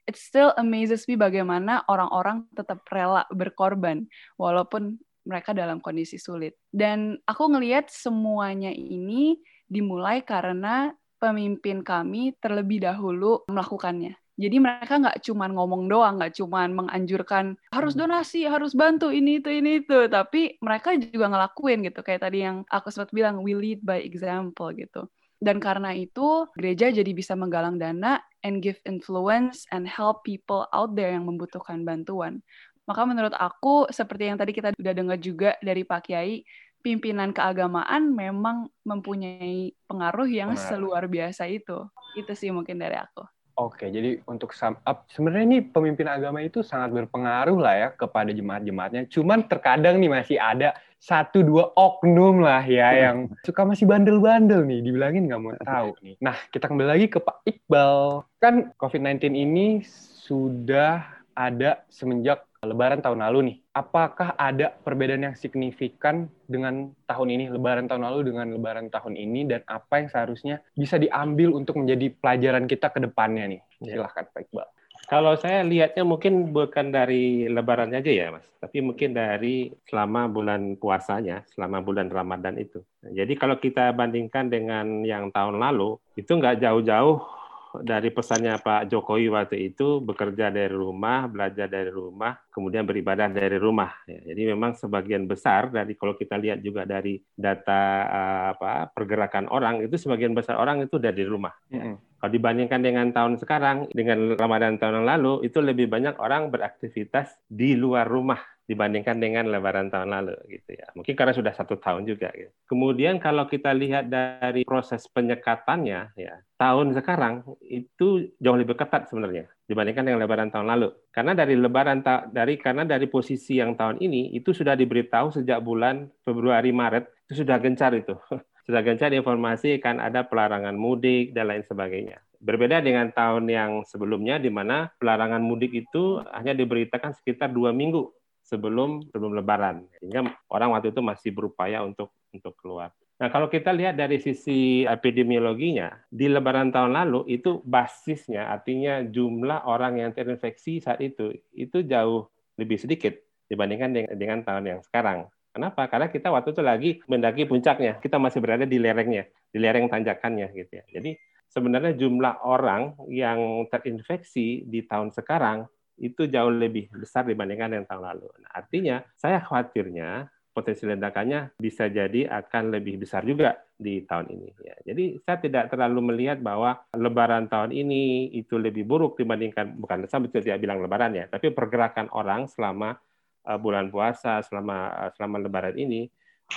It 0.08 0.16
still 0.16 0.56
amazes 0.56 1.04
me 1.04 1.20
bagaimana 1.20 1.84
orang-orang 1.84 2.48
tetap 2.56 2.80
rela 2.88 3.28
berkorban 3.28 4.08
walaupun 4.40 4.96
mereka 5.28 5.52
dalam 5.52 5.78
kondisi 5.78 6.16
sulit. 6.16 6.56
Dan 6.72 7.20
aku 7.28 7.52
ngelihat 7.52 7.92
semuanya 7.92 8.72
ini 8.72 9.36
dimulai 9.68 10.24
karena 10.24 10.96
pemimpin 11.20 11.84
kami 11.86 12.34
terlebih 12.40 12.82
dahulu 12.82 13.46
melakukannya. 13.46 14.21
Jadi 14.40 14.56
mereka 14.56 14.96
nggak 14.96 15.20
cuma 15.28 15.44
ngomong 15.52 15.92
doang, 15.92 16.16
nggak 16.16 16.40
cuma 16.40 16.64
menganjurkan 16.64 17.52
harus 17.68 17.92
hmm. 17.92 18.00
donasi, 18.00 18.48
harus 18.48 18.72
bantu 18.72 19.12
ini 19.12 19.44
itu 19.44 19.52
ini 19.52 19.84
itu, 19.84 20.08
tapi 20.08 20.56
mereka 20.64 20.96
juga 20.96 21.28
ngelakuin 21.28 21.84
gitu. 21.84 22.00
Kayak 22.00 22.28
tadi 22.28 22.38
yang 22.48 22.64
aku 22.72 22.88
sempat 22.88 23.12
bilang, 23.12 23.44
we 23.44 23.52
lead 23.52 23.84
by 23.84 24.00
example 24.00 24.72
gitu. 24.72 25.04
Dan 25.42 25.58
karena 25.58 25.90
itu 25.92 26.46
gereja 26.54 26.88
jadi 26.94 27.10
bisa 27.12 27.34
menggalang 27.34 27.76
dana 27.76 28.22
and 28.46 28.62
give 28.62 28.78
influence 28.86 29.66
and 29.74 29.90
help 29.90 30.22
people 30.22 30.70
out 30.70 30.94
there 30.94 31.10
yang 31.10 31.26
membutuhkan 31.26 31.82
bantuan. 31.82 32.40
Maka 32.86 33.02
menurut 33.06 33.34
aku 33.34 33.90
seperti 33.90 34.30
yang 34.30 34.38
tadi 34.38 34.54
kita 34.54 34.70
udah 34.74 34.94
dengar 34.94 35.18
juga 35.18 35.58
dari 35.58 35.82
Pak 35.82 36.06
Kiai, 36.06 36.46
pimpinan 36.82 37.30
keagamaan 37.30 38.10
memang 38.10 38.70
mempunyai 38.82 39.74
pengaruh 39.86 40.26
yang 40.30 40.54
Pengaruh. 40.54 40.68
seluar 40.70 41.02
biasa 41.06 41.46
itu. 41.50 41.90
Itu 42.18 42.32
sih 42.34 42.50
mungkin 42.50 42.78
dari 42.78 42.98
aku. 42.98 43.22
Oke, 43.62 43.94
jadi 43.94 44.18
untuk 44.26 44.50
sum 44.50 44.74
up, 44.82 45.06
sebenarnya 45.06 45.46
ini 45.46 45.58
pemimpin 45.62 46.10
agama 46.10 46.42
itu 46.42 46.66
sangat 46.66 46.90
berpengaruh 46.90 47.54
lah 47.62 47.74
ya 47.78 47.88
kepada 47.94 48.34
jemaat-jemaatnya. 48.34 49.06
Cuman 49.06 49.46
terkadang 49.46 50.02
nih 50.02 50.10
masih 50.10 50.42
ada 50.42 50.74
satu 50.98 51.46
dua 51.46 51.70
oknum 51.78 52.42
lah 52.42 52.66
ya 52.66 52.90
yang 52.90 53.30
suka 53.46 53.62
masih 53.62 53.86
bandel-bandel 53.86 54.66
nih, 54.66 54.82
dibilangin 54.82 55.30
nggak 55.30 55.38
mau 55.38 55.54
tahu 55.62 55.94
nih. 56.02 56.18
Nah, 56.18 56.34
kita 56.50 56.66
kembali 56.66 56.88
lagi 56.90 57.06
ke 57.06 57.22
Pak 57.22 57.46
Iqbal. 57.46 58.26
Kan 58.42 58.74
COVID-19 58.82 59.30
ini 59.30 59.86
sudah 60.26 61.06
ada 61.38 61.86
semenjak 61.86 62.42
Lebaran 62.62 63.02
tahun 63.02 63.26
lalu 63.26 63.38
nih, 63.50 63.56
apakah 63.74 64.38
ada 64.38 64.70
perbedaan 64.70 65.26
yang 65.26 65.34
signifikan 65.34 66.30
dengan 66.46 66.94
tahun 67.10 67.34
ini, 67.34 67.44
Lebaran 67.50 67.90
tahun 67.90 68.06
lalu 68.06 68.30
dengan 68.30 68.54
Lebaran 68.54 68.86
tahun 68.86 69.18
ini, 69.18 69.50
dan 69.50 69.66
apa 69.66 69.98
yang 69.98 70.06
seharusnya 70.06 70.62
bisa 70.78 70.94
diambil 70.94 71.58
untuk 71.58 71.82
menjadi 71.82 72.14
pelajaran 72.14 72.70
kita 72.70 72.94
ke 72.94 73.02
depannya 73.02 73.58
nih? 73.58 73.60
Ya. 73.82 73.98
Silahkan 73.98 74.30
Pak 74.30 74.46
Iqbal. 74.46 74.70
Kalau 75.10 75.34
saya 75.34 75.66
lihatnya 75.66 76.06
mungkin 76.06 76.54
bukan 76.54 76.94
dari 76.94 77.50
Lebaran 77.50 77.90
aja 77.90 78.06
ya, 78.06 78.30
Mas, 78.30 78.46
tapi 78.62 78.78
mungkin 78.78 79.10
dari 79.10 79.74
selama 79.90 80.30
bulan 80.30 80.78
puasanya, 80.78 81.42
selama 81.50 81.82
bulan 81.82 82.14
Ramadan 82.14 82.54
itu. 82.62 82.78
Jadi 83.02 83.34
kalau 83.34 83.58
kita 83.58 83.90
bandingkan 83.90 84.46
dengan 84.46 85.02
yang 85.02 85.34
tahun 85.34 85.58
lalu, 85.58 85.98
itu 86.14 86.30
nggak 86.30 86.62
jauh-jauh 86.62 87.41
dari 87.80 88.12
pesannya 88.12 88.60
Pak 88.60 88.92
Jokowi 88.92 89.32
waktu 89.32 89.72
itu 89.72 90.04
bekerja 90.04 90.52
dari 90.52 90.68
rumah, 90.68 91.24
belajar 91.24 91.72
dari 91.72 91.88
rumah, 91.88 92.36
kemudian 92.52 92.84
beribadah 92.84 93.32
dari 93.32 93.56
rumah. 93.56 94.04
Ya, 94.04 94.20
jadi 94.28 94.52
memang 94.52 94.76
sebagian 94.76 95.24
besar 95.24 95.72
dari 95.72 95.96
kalau 95.96 96.12
kita 96.12 96.36
lihat 96.36 96.60
juga 96.60 96.84
dari 96.84 97.16
data 97.32 97.82
uh, 98.04 98.44
apa 98.52 98.92
pergerakan 98.92 99.48
orang 99.48 99.88
itu 99.88 99.96
sebagian 99.96 100.36
besar 100.36 100.60
orang 100.60 100.84
itu 100.84 101.00
dari 101.00 101.24
rumah. 101.24 101.56
Ya. 101.72 101.80
Mm 101.80 101.84
-hmm. 101.88 101.96
Kalau 102.22 102.38
dibandingkan 102.38 102.80
dengan 102.86 103.10
tahun 103.10 103.34
sekarang, 103.34 103.90
dengan 103.90 104.38
Ramadan 104.38 104.78
tahun 104.78 105.02
lalu, 105.02 105.42
itu 105.42 105.58
lebih 105.58 105.90
banyak 105.90 106.22
orang 106.22 106.54
beraktivitas 106.54 107.34
di 107.50 107.74
luar 107.74 108.06
rumah 108.06 108.38
dibandingkan 108.70 109.18
dengan 109.18 109.50
Lebaran 109.50 109.90
tahun 109.90 110.14
lalu 110.14 110.38
gitu 110.46 110.78
ya. 110.78 110.86
Mungkin 110.94 111.14
karena 111.18 111.34
sudah 111.34 111.52
satu 111.52 111.76
tahun 111.76 112.06
juga. 112.06 112.30
Gitu. 112.30 112.50
Kemudian 112.70 113.18
kalau 113.18 113.50
kita 113.50 113.74
lihat 113.74 114.06
dari 114.06 114.62
proses 114.62 115.04
penyekatannya 115.10 116.14
ya, 116.14 116.34
tahun 116.56 116.94
sekarang 116.94 117.42
itu 117.66 118.30
jauh 118.38 118.58
lebih 118.58 118.78
ketat 118.78 119.10
sebenarnya 119.10 119.50
dibandingkan 119.66 120.06
dengan 120.06 120.20
Lebaran 120.22 120.48
tahun 120.54 120.68
lalu. 120.70 120.88
Karena 121.10 121.32
dari 121.34 121.58
Lebaran 121.58 122.00
dari 122.30 122.54
karena 122.56 122.86
dari 122.86 123.06
posisi 123.10 123.58
yang 123.58 123.74
tahun 123.74 123.98
ini 123.98 124.32
itu 124.36 124.54
sudah 124.54 124.78
diberitahu 124.78 125.42
sejak 125.42 125.58
bulan 125.60 126.06
Februari 126.22 126.70
Maret 126.70 127.10
itu 127.28 127.42
sudah 127.42 127.58
gencar 127.58 127.92
itu. 127.98 128.14
sudah 128.62 128.78
gencar 128.86 129.10
informasi 129.10 129.82
kan 129.82 129.98
ada 129.98 130.22
pelarangan 130.22 130.78
mudik 130.78 131.34
dan 131.34 131.50
lain 131.50 131.66
sebagainya. 131.66 132.22
Berbeda 132.42 132.82
dengan 132.82 133.10
tahun 133.14 133.46
yang 133.46 133.70
sebelumnya 133.86 134.38
di 134.38 134.50
mana 134.50 134.90
pelarangan 134.98 135.38
mudik 135.38 135.74
itu 135.74 136.18
hanya 136.34 136.54
diberitakan 136.54 137.14
sekitar 137.14 137.50
dua 137.50 137.70
minggu 137.70 138.10
sebelum 138.52 139.08
sebelum 139.08 139.32
Lebaran, 139.32 139.88
sehingga 139.96 140.28
orang 140.52 140.76
waktu 140.76 140.92
itu 140.92 141.00
masih 141.00 141.32
berupaya 141.32 141.80
untuk 141.80 142.12
untuk 142.36 142.52
keluar. 142.60 142.92
Nah, 143.16 143.30
kalau 143.30 143.46
kita 143.46 143.70
lihat 143.70 143.94
dari 143.94 144.18
sisi 144.18 144.82
epidemiologinya, 144.82 145.94
di 146.10 146.26
Lebaran 146.26 146.74
tahun 146.74 146.92
lalu 146.92 147.38
itu 147.38 147.62
basisnya, 147.64 148.50
artinya 148.50 149.00
jumlah 149.06 149.64
orang 149.64 150.02
yang 150.02 150.10
terinfeksi 150.10 150.82
saat 150.82 150.98
itu 151.00 151.30
itu 151.54 151.86
jauh 151.86 152.28
lebih 152.58 152.76
sedikit 152.76 153.14
dibandingkan 153.46 153.90
dengan, 153.94 154.12
dengan 154.18 154.38
tahun 154.44 154.64
yang 154.76 154.80
sekarang. 154.84 155.30
Kenapa? 155.52 155.84
Karena 155.86 156.08
kita 156.08 156.32
waktu 156.32 156.56
itu 156.56 156.62
lagi 156.64 156.90
mendaki 157.04 157.44
puncaknya, 157.44 158.00
kita 158.00 158.16
masih 158.16 158.40
berada 158.40 158.64
di 158.64 158.80
lerengnya, 158.80 159.28
di 159.52 159.58
lereng 159.60 159.86
tanjakannya 159.86 160.48
gitu 160.56 160.80
ya. 160.80 160.84
Jadi 160.88 161.14
sebenarnya 161.52 161.92
jumlah 161.92 162.40
orang 162.42 162.96
yang 163.12 163.68
terinfeksi 163.68 164.64
di 164.64 164.80
tahun 164.88 165.12
sekarang 165.12 165.68
itu 166.02 166.26
jauh 166.26 166.50
lebih 166.50 166.90
besar 166.90 167.22
dibandingkan 167.22 167.78
dengan 167.78 167.86
tahun 167.86 168.04
lalu. 168.10 168.28
Nah, 168.42 168.50
artinya 168.58 168.96
saya 169.14 169.38
khawatirnya 169.38 170.26
potensi 170.52 170.84
ledakannya 170.84 171.56
bisa 171.56 171.88
jadi 171.88 172.28
akan 172.28 172.76
lebih 172.76 173.00
besar 173.00 173.24
juga 173.24 173.56
di 173.78 174.04
tahun 174.04 174.28
ini. 174.36 174.48
Ya. 174.60 174.76
Jadi 174.92 175.04
saya 175.24 175.38
tidak 175.40 175.72
terlalu 175.72 176.12
melihat 176.12 176.44
bahwa 176.44 176.76
Lebaran 176.92 177.48
tahun 177.48 177.72
ini 177.72 178.34
itu 178.36 178.60
lebih 178.60 178.84
buruk 178.84 179.16
dibandingkan 179.16 179.78
bukan 179.80 180.04
saya 180.10 180.26
tidak 180.28 180.60
bilang 180.60 180.84
Lebaran 180.84 181.16
ya, 181.16 181.24
tapi 181.30 181.54
pergerakan 181.54 182.12
orang 182.12 182.50
selama 182.50 183.00
uh, 183.48 183.58
bulan 183.58 183.88
puasa 183.88 184.44
selama 184.44 184.92
uh, 184.92 185.10
selama 185.16 185.40
Lebaran 185.40 185.76
ini 185.78 186.06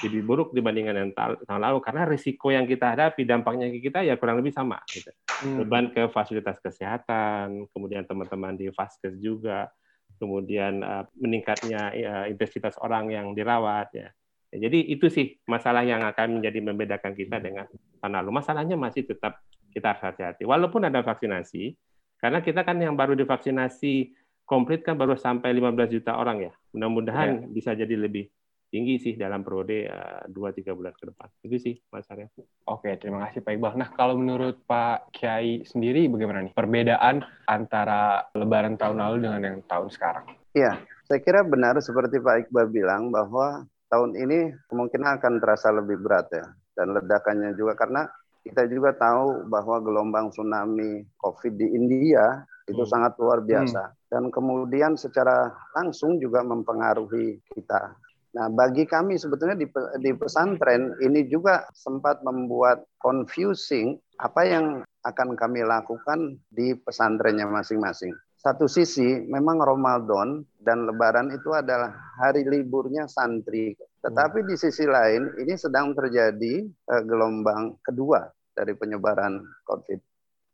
lebih 0.04 0.22
buruk 0.28 0.50
dibandingkan 0.52 0.96
dengan 0.98 1.12
tahun 1.16 1.62
lalu 1.62 1.80
karena 1.80 2.04
risiko 2.04 2.52
yang 2.52 2.68
kita 2.68 2.98
hadapi 2.98 3.24
dampaknya 3.24 3.72
ke 3.72 3.80
kita 3.80 4.04
ya 4.04 4.20
kurang 4.20 4.44
lebih 4.44 4.52
sama 4.52 4.82
gitu. 4.92 5.14
Hmm. 5.46 5.64
beban 5.64 5.94
ke 5.94 6.12
fasilitas 6.12 6.60
kesehatan 6.60 7.70
kemudian 7.72 8.04
teman-teman 8.04 8.60
di 8.60 8.68
vaskes 8.74 9.16
juga 9.22 9.72
kemudian 10.20 10.84
uh, 10.84 11.04
meningkatnya 11.16 11.92
uh, 11.92 12.26
intensitas 12.28 12.76
orang 12.80 13.12
yang 13.12 13.32
dirawat 13.32 13.88
ya. 13.96 14.08
ya 14.52 14.58
jadi 14.68 14.80
itu 14.92 15.08
sih 15.08 15.40
masalah 15.48 15.84
yang 15.88 16.04
akan 16.04 16.40
menjadi 16.40 16.60
membedakan 16.60 17.14
kita 17.16 17.40
dengan 17.40 17.68
tahun 18.04 18.24
lalu 18.24 18.32
masalahnya 18.42 18.76
masih 18.76 19.08
tetap 19.08 19.40
kita 19.72 19.96
harus 19.96 20.04
hati-hati 20.04 20.44
walaupun 20.48 20.88
ada 20.88 21.04
vaksinasi 21.04 21.76
karena 22.20 22.40
kita 22.40 22.64
kan 22.64 22.80
yang 22.80 22.96
baru 22.96 23.16
divaksinasi 23.16 24.16
komplit 24.48 24.86
kan 24.86 24.96
baru 24.96 25.18
sampai 25.20 25.52
15 25.52 26.00
juta 26.00 26.16
orang 26.16 26.48
ya 26.48 26.54
mudah-mudahan 26.72 27.44
ya. 27.44 27.48
bisa 27.50 27.72
jadi 27.76 27.96
lebih 27.98 28.30
tinggi 28.76 29.00
sih 29.00 29.16
dalam 29.16 29.40
periode 29.40 29.88
eh, 29.88 30.22
dua 30.28 30.52
tiga 30.52 30.76
bulan 30.76 30.92
ke 30.92 31.08
depan. 31.08 31.32
Itu 31.40 31.56
sih 31.56 31.80
Mas 31.88 32.12
Arya. 32.12 32.28
Oke, 32.68 32.92
terima 33.00 33.24
kasih 33.24 33.40
Pak 33.40 33.56
Iqbal. 33.56 33.80
Nah, 33.80 33.90
kalau 33.96 34.20
menurut 34.20 34.60
Pak 34.68 35.16
Kiai 35.16 35.64
sendiri 35.64 36.12
bagaimana 36.12 36.44
nih 36.44 36.52
perbedaan 36.52 37.24
antara 37.48 38.28
Lebaran 38.36 38.76
tahun 38.76 39.00
lalu 39.00 39.16
dengan 39.24 39.42
yang 39.48 39.58
tahun 39.64 39.88
sekarang? 39.88 40.28
Iya, 40.52 40.84
saya 41.08 41.20
kira 41.24 41.48
benar 41.48 41.80
seperti 41.80 42.20
Pak 42.20 42.52
Iqbal 42.52 42.68
bilang 42.68 43.16
bahwa 43.16 43.64
tahun 43.88 44.20
ini 44.20 44.52
kemungkinan 44.68 45.24
akan 45.24 45.34
terasa 45.40 45.72
lebih 45.72 46.04
berat 46.04 46.28
ya. 46.36 46.46
dan 46.76 46.92
ledakannya 46.92 47.56
juga 47.56 47.80
karena 47.80 48.04
kita 48.44 48.68
juga 48.68 48.92
tahu 48.92 49.48
bahwa 49.48 49.80
gelombang 49.80 50.28
tsunami 50.28 51.08
COVID 51.24 51.56
di 51.56 51.72
India 51.72 52.44
itu 52.68 52.84
hmm. 52.84 52.92
sangat 52.92 53.16
luar 53.16 53.40
biasa 53.40 53.82
hmm. 53.88 53.96
dan 54.12 54.24
kemudian 54.28 55.00
secara 55.00 55.56
langsung 55.72 56.20
juga 56.20 56.44
mempengaruhi 56.44 57.40
kita. 57.56 57.96
Nah, 58.36 58.52
bagi 58.52 58.84
kami 58.84 59.16
sebetulnya 59.16 59.56
di, 59.56 59.64
di 60.04 60.12
pesantren 60.12 60.92
ini 61.00 61.24
juga 61.32 61.64
sempat 61.72 62.20
membuat 62.20 62.84
confusing 63.00 63.96
apa 64.20 64.44
yang 64.44 64.66
akan 65.08 65.40
kami 65.40 65.64
lakukan 65.64 66.36
di 66.52 66.76
pesantrennya 66.76 67.48
masing-masing. 67.48 68.12
Satu 68.36 68.68
sisi 68.68 69.24
memang 69.26 69.58
Ramadan 69.64 70.44
dan 70.60 70.84
Lebaran 70.84 71.32
itu 71.32 71.56
adalah 71.56 71.96
hari 72.20 72.44
liburnya 72.44 73.08
santri. 73.08 73.74
Tetapi 74.04 74.46
di 74.46 74.54
sisi 74.60 74.86
lain 74.86 75.34
ini 75.42 75.56
sedang 75.58 75.96
terjadi 75.96 76.62
uh, 76.92 77.04
gelombang 77.08 77.80
kedua 77.82 78.22
dari 78.54 78.76
penyebaran 78.76 79.42
COVID. 79.66 80.00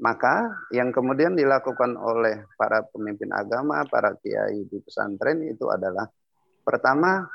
Maka 0.05 0.49
yang 0.71 0.93
kemudian 0.93 1.33
dilakukan 1.35 1.97
oleh 1.97 2.45
para 2.55 2.85
pemimpin 2.85 3.33
agama, 3.33 3.83
para 3.89 4.15
kiai 4.21 4.69
di 4.69 4.77
pesantren 4.79 5.43
itu 5.45 5.67
adalah 5.67 6.07
pertama 6.63 7.27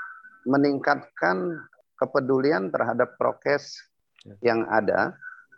meningkatkan 0.46 1.60
kepedulian 1.98 2.70
terhadap 2.70 3.18
prokes 3.18 3.82
yang 4.40 4.64
ada 4.70 5.14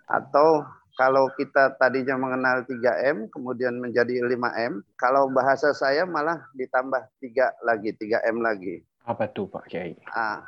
atau 0.09 0.65
kalau 0.99 1.31
kita 1.39 1.79
tadinya 1.79 2.19
mengenal 2.19 2.67
3M 2.67 3.31
kemudian 3.31 3.79
menjadi 3.79 4.19
5M, 4.19 4.83
kalau 4.99 5.31
bahasa 5.31 5.71
saya 5.71 6.03
malah 6.03 6.43
ditambah 6.59 7.07
3 7.23 7.55
lagi, 7.63 7.95
3M 7.95 8.43
lagi. 8.43 8.83
Apa 9.07 9.31
tuh 9.31 9.47
Pak 9.47 9.71
Kiai? 9.71 9.95
Ah, 10.11 10.43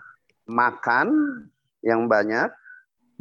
makan 0.51 1.07
yang 1.87 2.11
banyak, 2.11 2.51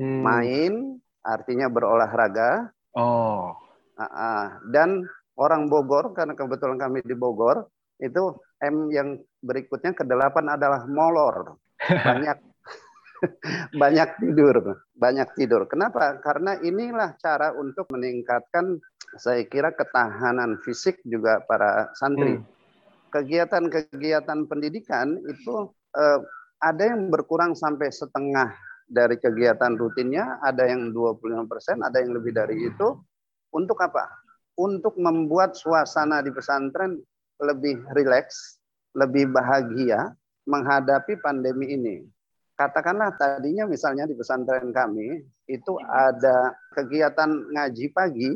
hmm. 0.01 0.21
main, 0.25 0.73
artinya 1.21 1.69
berolahraga. 1.69 2.73
Oh. 2.97 3.53
dan 4.71 5.03
orang 5.35 5.67
Bogor 5.67 6.15
karena 6.15 6.31
kebetulan 6.33 6.79
kami 6.79 7.03
di 7.03 7.13
Bogor 7.13 7.67
itu 7.99 8.31
M 8.59 8.91
yang 8.91 9.19
berikutnya 9.39 9.95
ke 9.95 10.03
delapan 10.03 10.55
adalah 10.59 10.83
molor. 10.87 11.55
Banyak 12.09 12.49
banyak 13.75 14.09
tidur, 14.23 14.79
banyak 14.95 15.27
tidur. 15.35 15.67
Kenapa? 15.67 16.23
Karena 16.23 16.55
inilah 16.63 17.19
cara 17.19 17.51
untuk 17.51 17.91
meningkatkan 17.91 18.79
saya 19.19 19.43
kira 19.43 19.73
ketahanan 19.75 20.61
fisik 20.63 21.03
juga 21.03 21.43
para 21.43 21.91
santri. 21.97 22.39
Hmm. 22.39 22.47
Kegiatan-kegiatan 23.09 24.39
pendidikan 24.45 25.17
itu 25.27 25.73
eh, 25.97 26.19
ada 26.61 26.83
yang 26.83 27.09
berkurang 27.09 27.57
sampai 27.57 27.89
setengah 27.89 28.53
dari 28.89 29.17
kegiatan 29.17 29.73
rutinnya, 29.77 30.41
ada 30.41 30.65
yang 30.65 30.93
25%, 30.93 31.85
ada 31.85 31.97
yang 32.01 32.13
lebih 32.13 32.33
dari 32.33 32.69
itu. 32.69 32.97
Untuk 33.49 33.81
apa? 33.81 34.05
Untuk 34.59 34.97
membuat 35.01 35.57
suasana 35.57 36.21
di 36.21 36.29
pesantren 36.29 37.01
lebih 37.39 37.81
rileks, 37.95 38.59
lebih 38.93 39.31
bahagia 39.31 40.13
menghadapi 40.45 41.19
pandemi 41.23 41.73
ini. 41.73 41.97
Katakanlah 42.59 43.15
tadinya 43.15 43.63
misalnya 43.63 44.03
di 44.03 44.17
pesantren 44.19 44.75
kami 44.75 45.23
itu 45.47 45.73
ada 45.87 46.51
kegiatan 46.75 47.55
ngaji 47.55 47.85
pagi, 47.95 48.29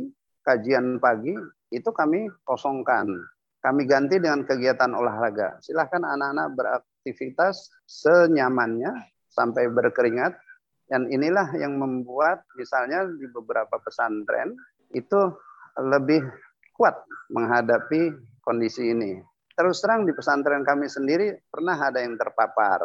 kajian 0.48 0.96
pagi, 1.04 1.36
itu 1.76 1.90
kami 1.92 2.32
kosongkan. 2.48 3.12
Kami 3.60 3.82
ganti 3.84 4.20
dengan 4.20 4.48
kegiatan 4.48 4.92
olahraga. 4.96 5.60
Silahkan 5.60 6.04
anak-anak 6.04 6.48
beraktivitas 6.56 7.72
senyamannya 7.88 8.92
sampai 9.28 9.68
berkeringat. 9.72 10.36
Dan 10.88 11.08
inilah 11.08 11.56
yang 11.56 11.80
membuat 11.80 12.44
misalnya 12.60 13.08
di 13.08 13.24
beberapa 13.32 13.80
pesantren 13.80 14.56
itu 14.92 15.32
lebih 15.80 16.22
kuat 16.76 16.96
menghadapi 17.32 18.14
kondisi 18.44 18.92
ini. 18.92 19.18
Terus 19.54 19.82
terang 19.82 20.04
di 20.04 20.14
pesantren 20.14 20.68
kami 20.68 20.90
sendiri 20.90 21.34
pernah 21.48 21.78
ada 21.78 22.02
yang 22.04 22.20
terpapar 22.20 22.84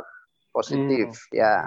positif 0.54 1.12
hmm. 1.28 1.36
ya. 1.36 1.66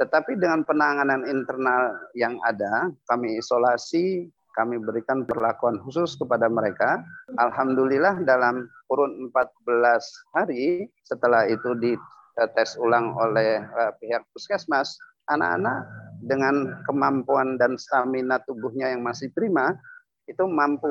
Tetapi 0.00 0.40
dengan 0.40 0.64
penanganan 0.64 1.28
internal 1.28 1.92
yang 2.16 2.40
ada, 2.48 2.88
kami 3.04 3.36
isolasi, 3.36 4.32
kami 4.56 4.80
berikan 4.80 5.28
perlakuan 5.28 5.76
khusus 5.84 6.16
kepada 6.16 6.48
mereka. 6.48 7.04
Alhamdulillah 7.36 8.24
dalam 8.24 8.64
kurun 8.88 9.28
14 9.28 10.00
hari 10.32 10.88
setelah 11.04 11.44
itu 11.52 11.76
di 11.76 11.92
Eh, 12.40 12.48
tes 12.56 12.78
ulang 12.80 13.12
oleh 13.20 13.60
uh, 13.60 13.92
pihak 14.00 14.24
puskesmas, 14.32 14.96
anak-anak 15.28 15.84
dengan 16.24 16.78
kemampuan 16.88 17.60
dan 17.60 17.76
stamina 17.76 18.40
tubuhnya 18.48 18.96
yang 18.96 19.04
masih 19.04 19.28
prima 19.36 19.76
itu 20.24 20.46
mampu 20.48 20.88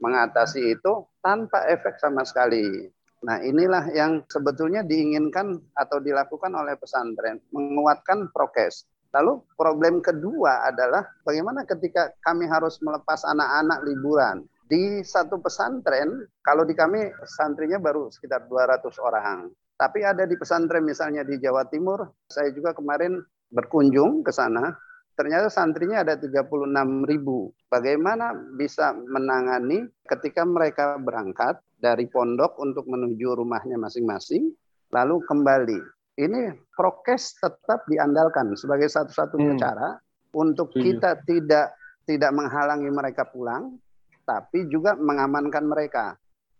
mengatasi 0.00 0.76
itu 0.76 1.06
tanpa 1.24 1.64
efek 1.70 1.98
sama 2.00 2.22
sekali. 2.22 2.88
Nah, 3.24 3.40
inilah 3.42 3.90
yang 3.96 4.22
sebetulnya 4.28 4.84
diinginkan 4.84 5.58
atau 5.74 5.98
dilakukan 5.98 6.52
oleh 6.52 6.76
pesantren, 6.76 7.40
menguatkan 7.50 8.28
prokes. 8.30 8.86
Lalu 9.16 9.40
problem 9.56 10.04
kedua 10.04 10.68
adalah 10.68 11.00
bagaimana 11.24 11.64
ketika 11.64 12.12
kami 12.20 12.44
harus 12.44 12.76
melepas 12.84 13.24
anak-anak 13.24 13.78
liburan. 13.88 14.44
Di 14.66 15.00
satu 15.00 15.38
pesantren, 15.40 16.26
kalau 16.42 16.66
di 16.66 16.74
kami 16.74 17.08
santrinya 17.24 17.78
baru 17.78 18.10
sekitar 18.10 18.50
200 18.50 18.98
orang. 18.98 19.48
Tapi 19.78 20.02
ada 20.02 20.26
di 20.26 20.34
pesantren 20.34 20.82
misalnya 20.82 21.22
di 21.22 21.38
Jawa 21.38 21.64
Timur, 21.70 22.02
saya 22.26 22.50
juga 22.50 22.74
kemarin 22.74 23.22
berkunjung 23.52 24.26
ke 24.26 24.34
sana, 24.34 24.74
ternyata 25.16 25.48
santrinya 25.48 26.04
ada 26.04 26.14
36 26.14 26.44
ribu. 27.08 27.50
Bagaimana 27.72 28.36
bisa 28.54 28.92
menangani 28.92 29.88
ketika 30.06 30.44
mereka 30.44 31.00
berangkat 31.00 31.58
dari 31.80 32.06
pondok 32.06 32.60
untuk 32.60 32.84
menuju 32.86 33.40
rumahnya 33.40 33.80
masing-masing, 33.80 34.52
lalu 34.92 35.18
kembali. 35.24 35.80
Ini 36.16 36.54
prokes 36.72 37.40
tetap 37.40 37.84
diandalkan 37.88 38.56
sebagai 38.56 38.88
satu-satunya 38.88 39.56
hmm. 39.56 39.60
cara 39.60 39.88
untuk 40.32 40.72
kita 40.72 41.20
tidak 41.28 41.76
tidak 42.08 42.32
menghalangi 42.32 42.88
mereka 42.88 43.28
pulang, 43.28 43.76
tapi 44.24 44.68
juga 44.70 44.96
mengamankan 44.96 45.64
mereka 45.66 46.16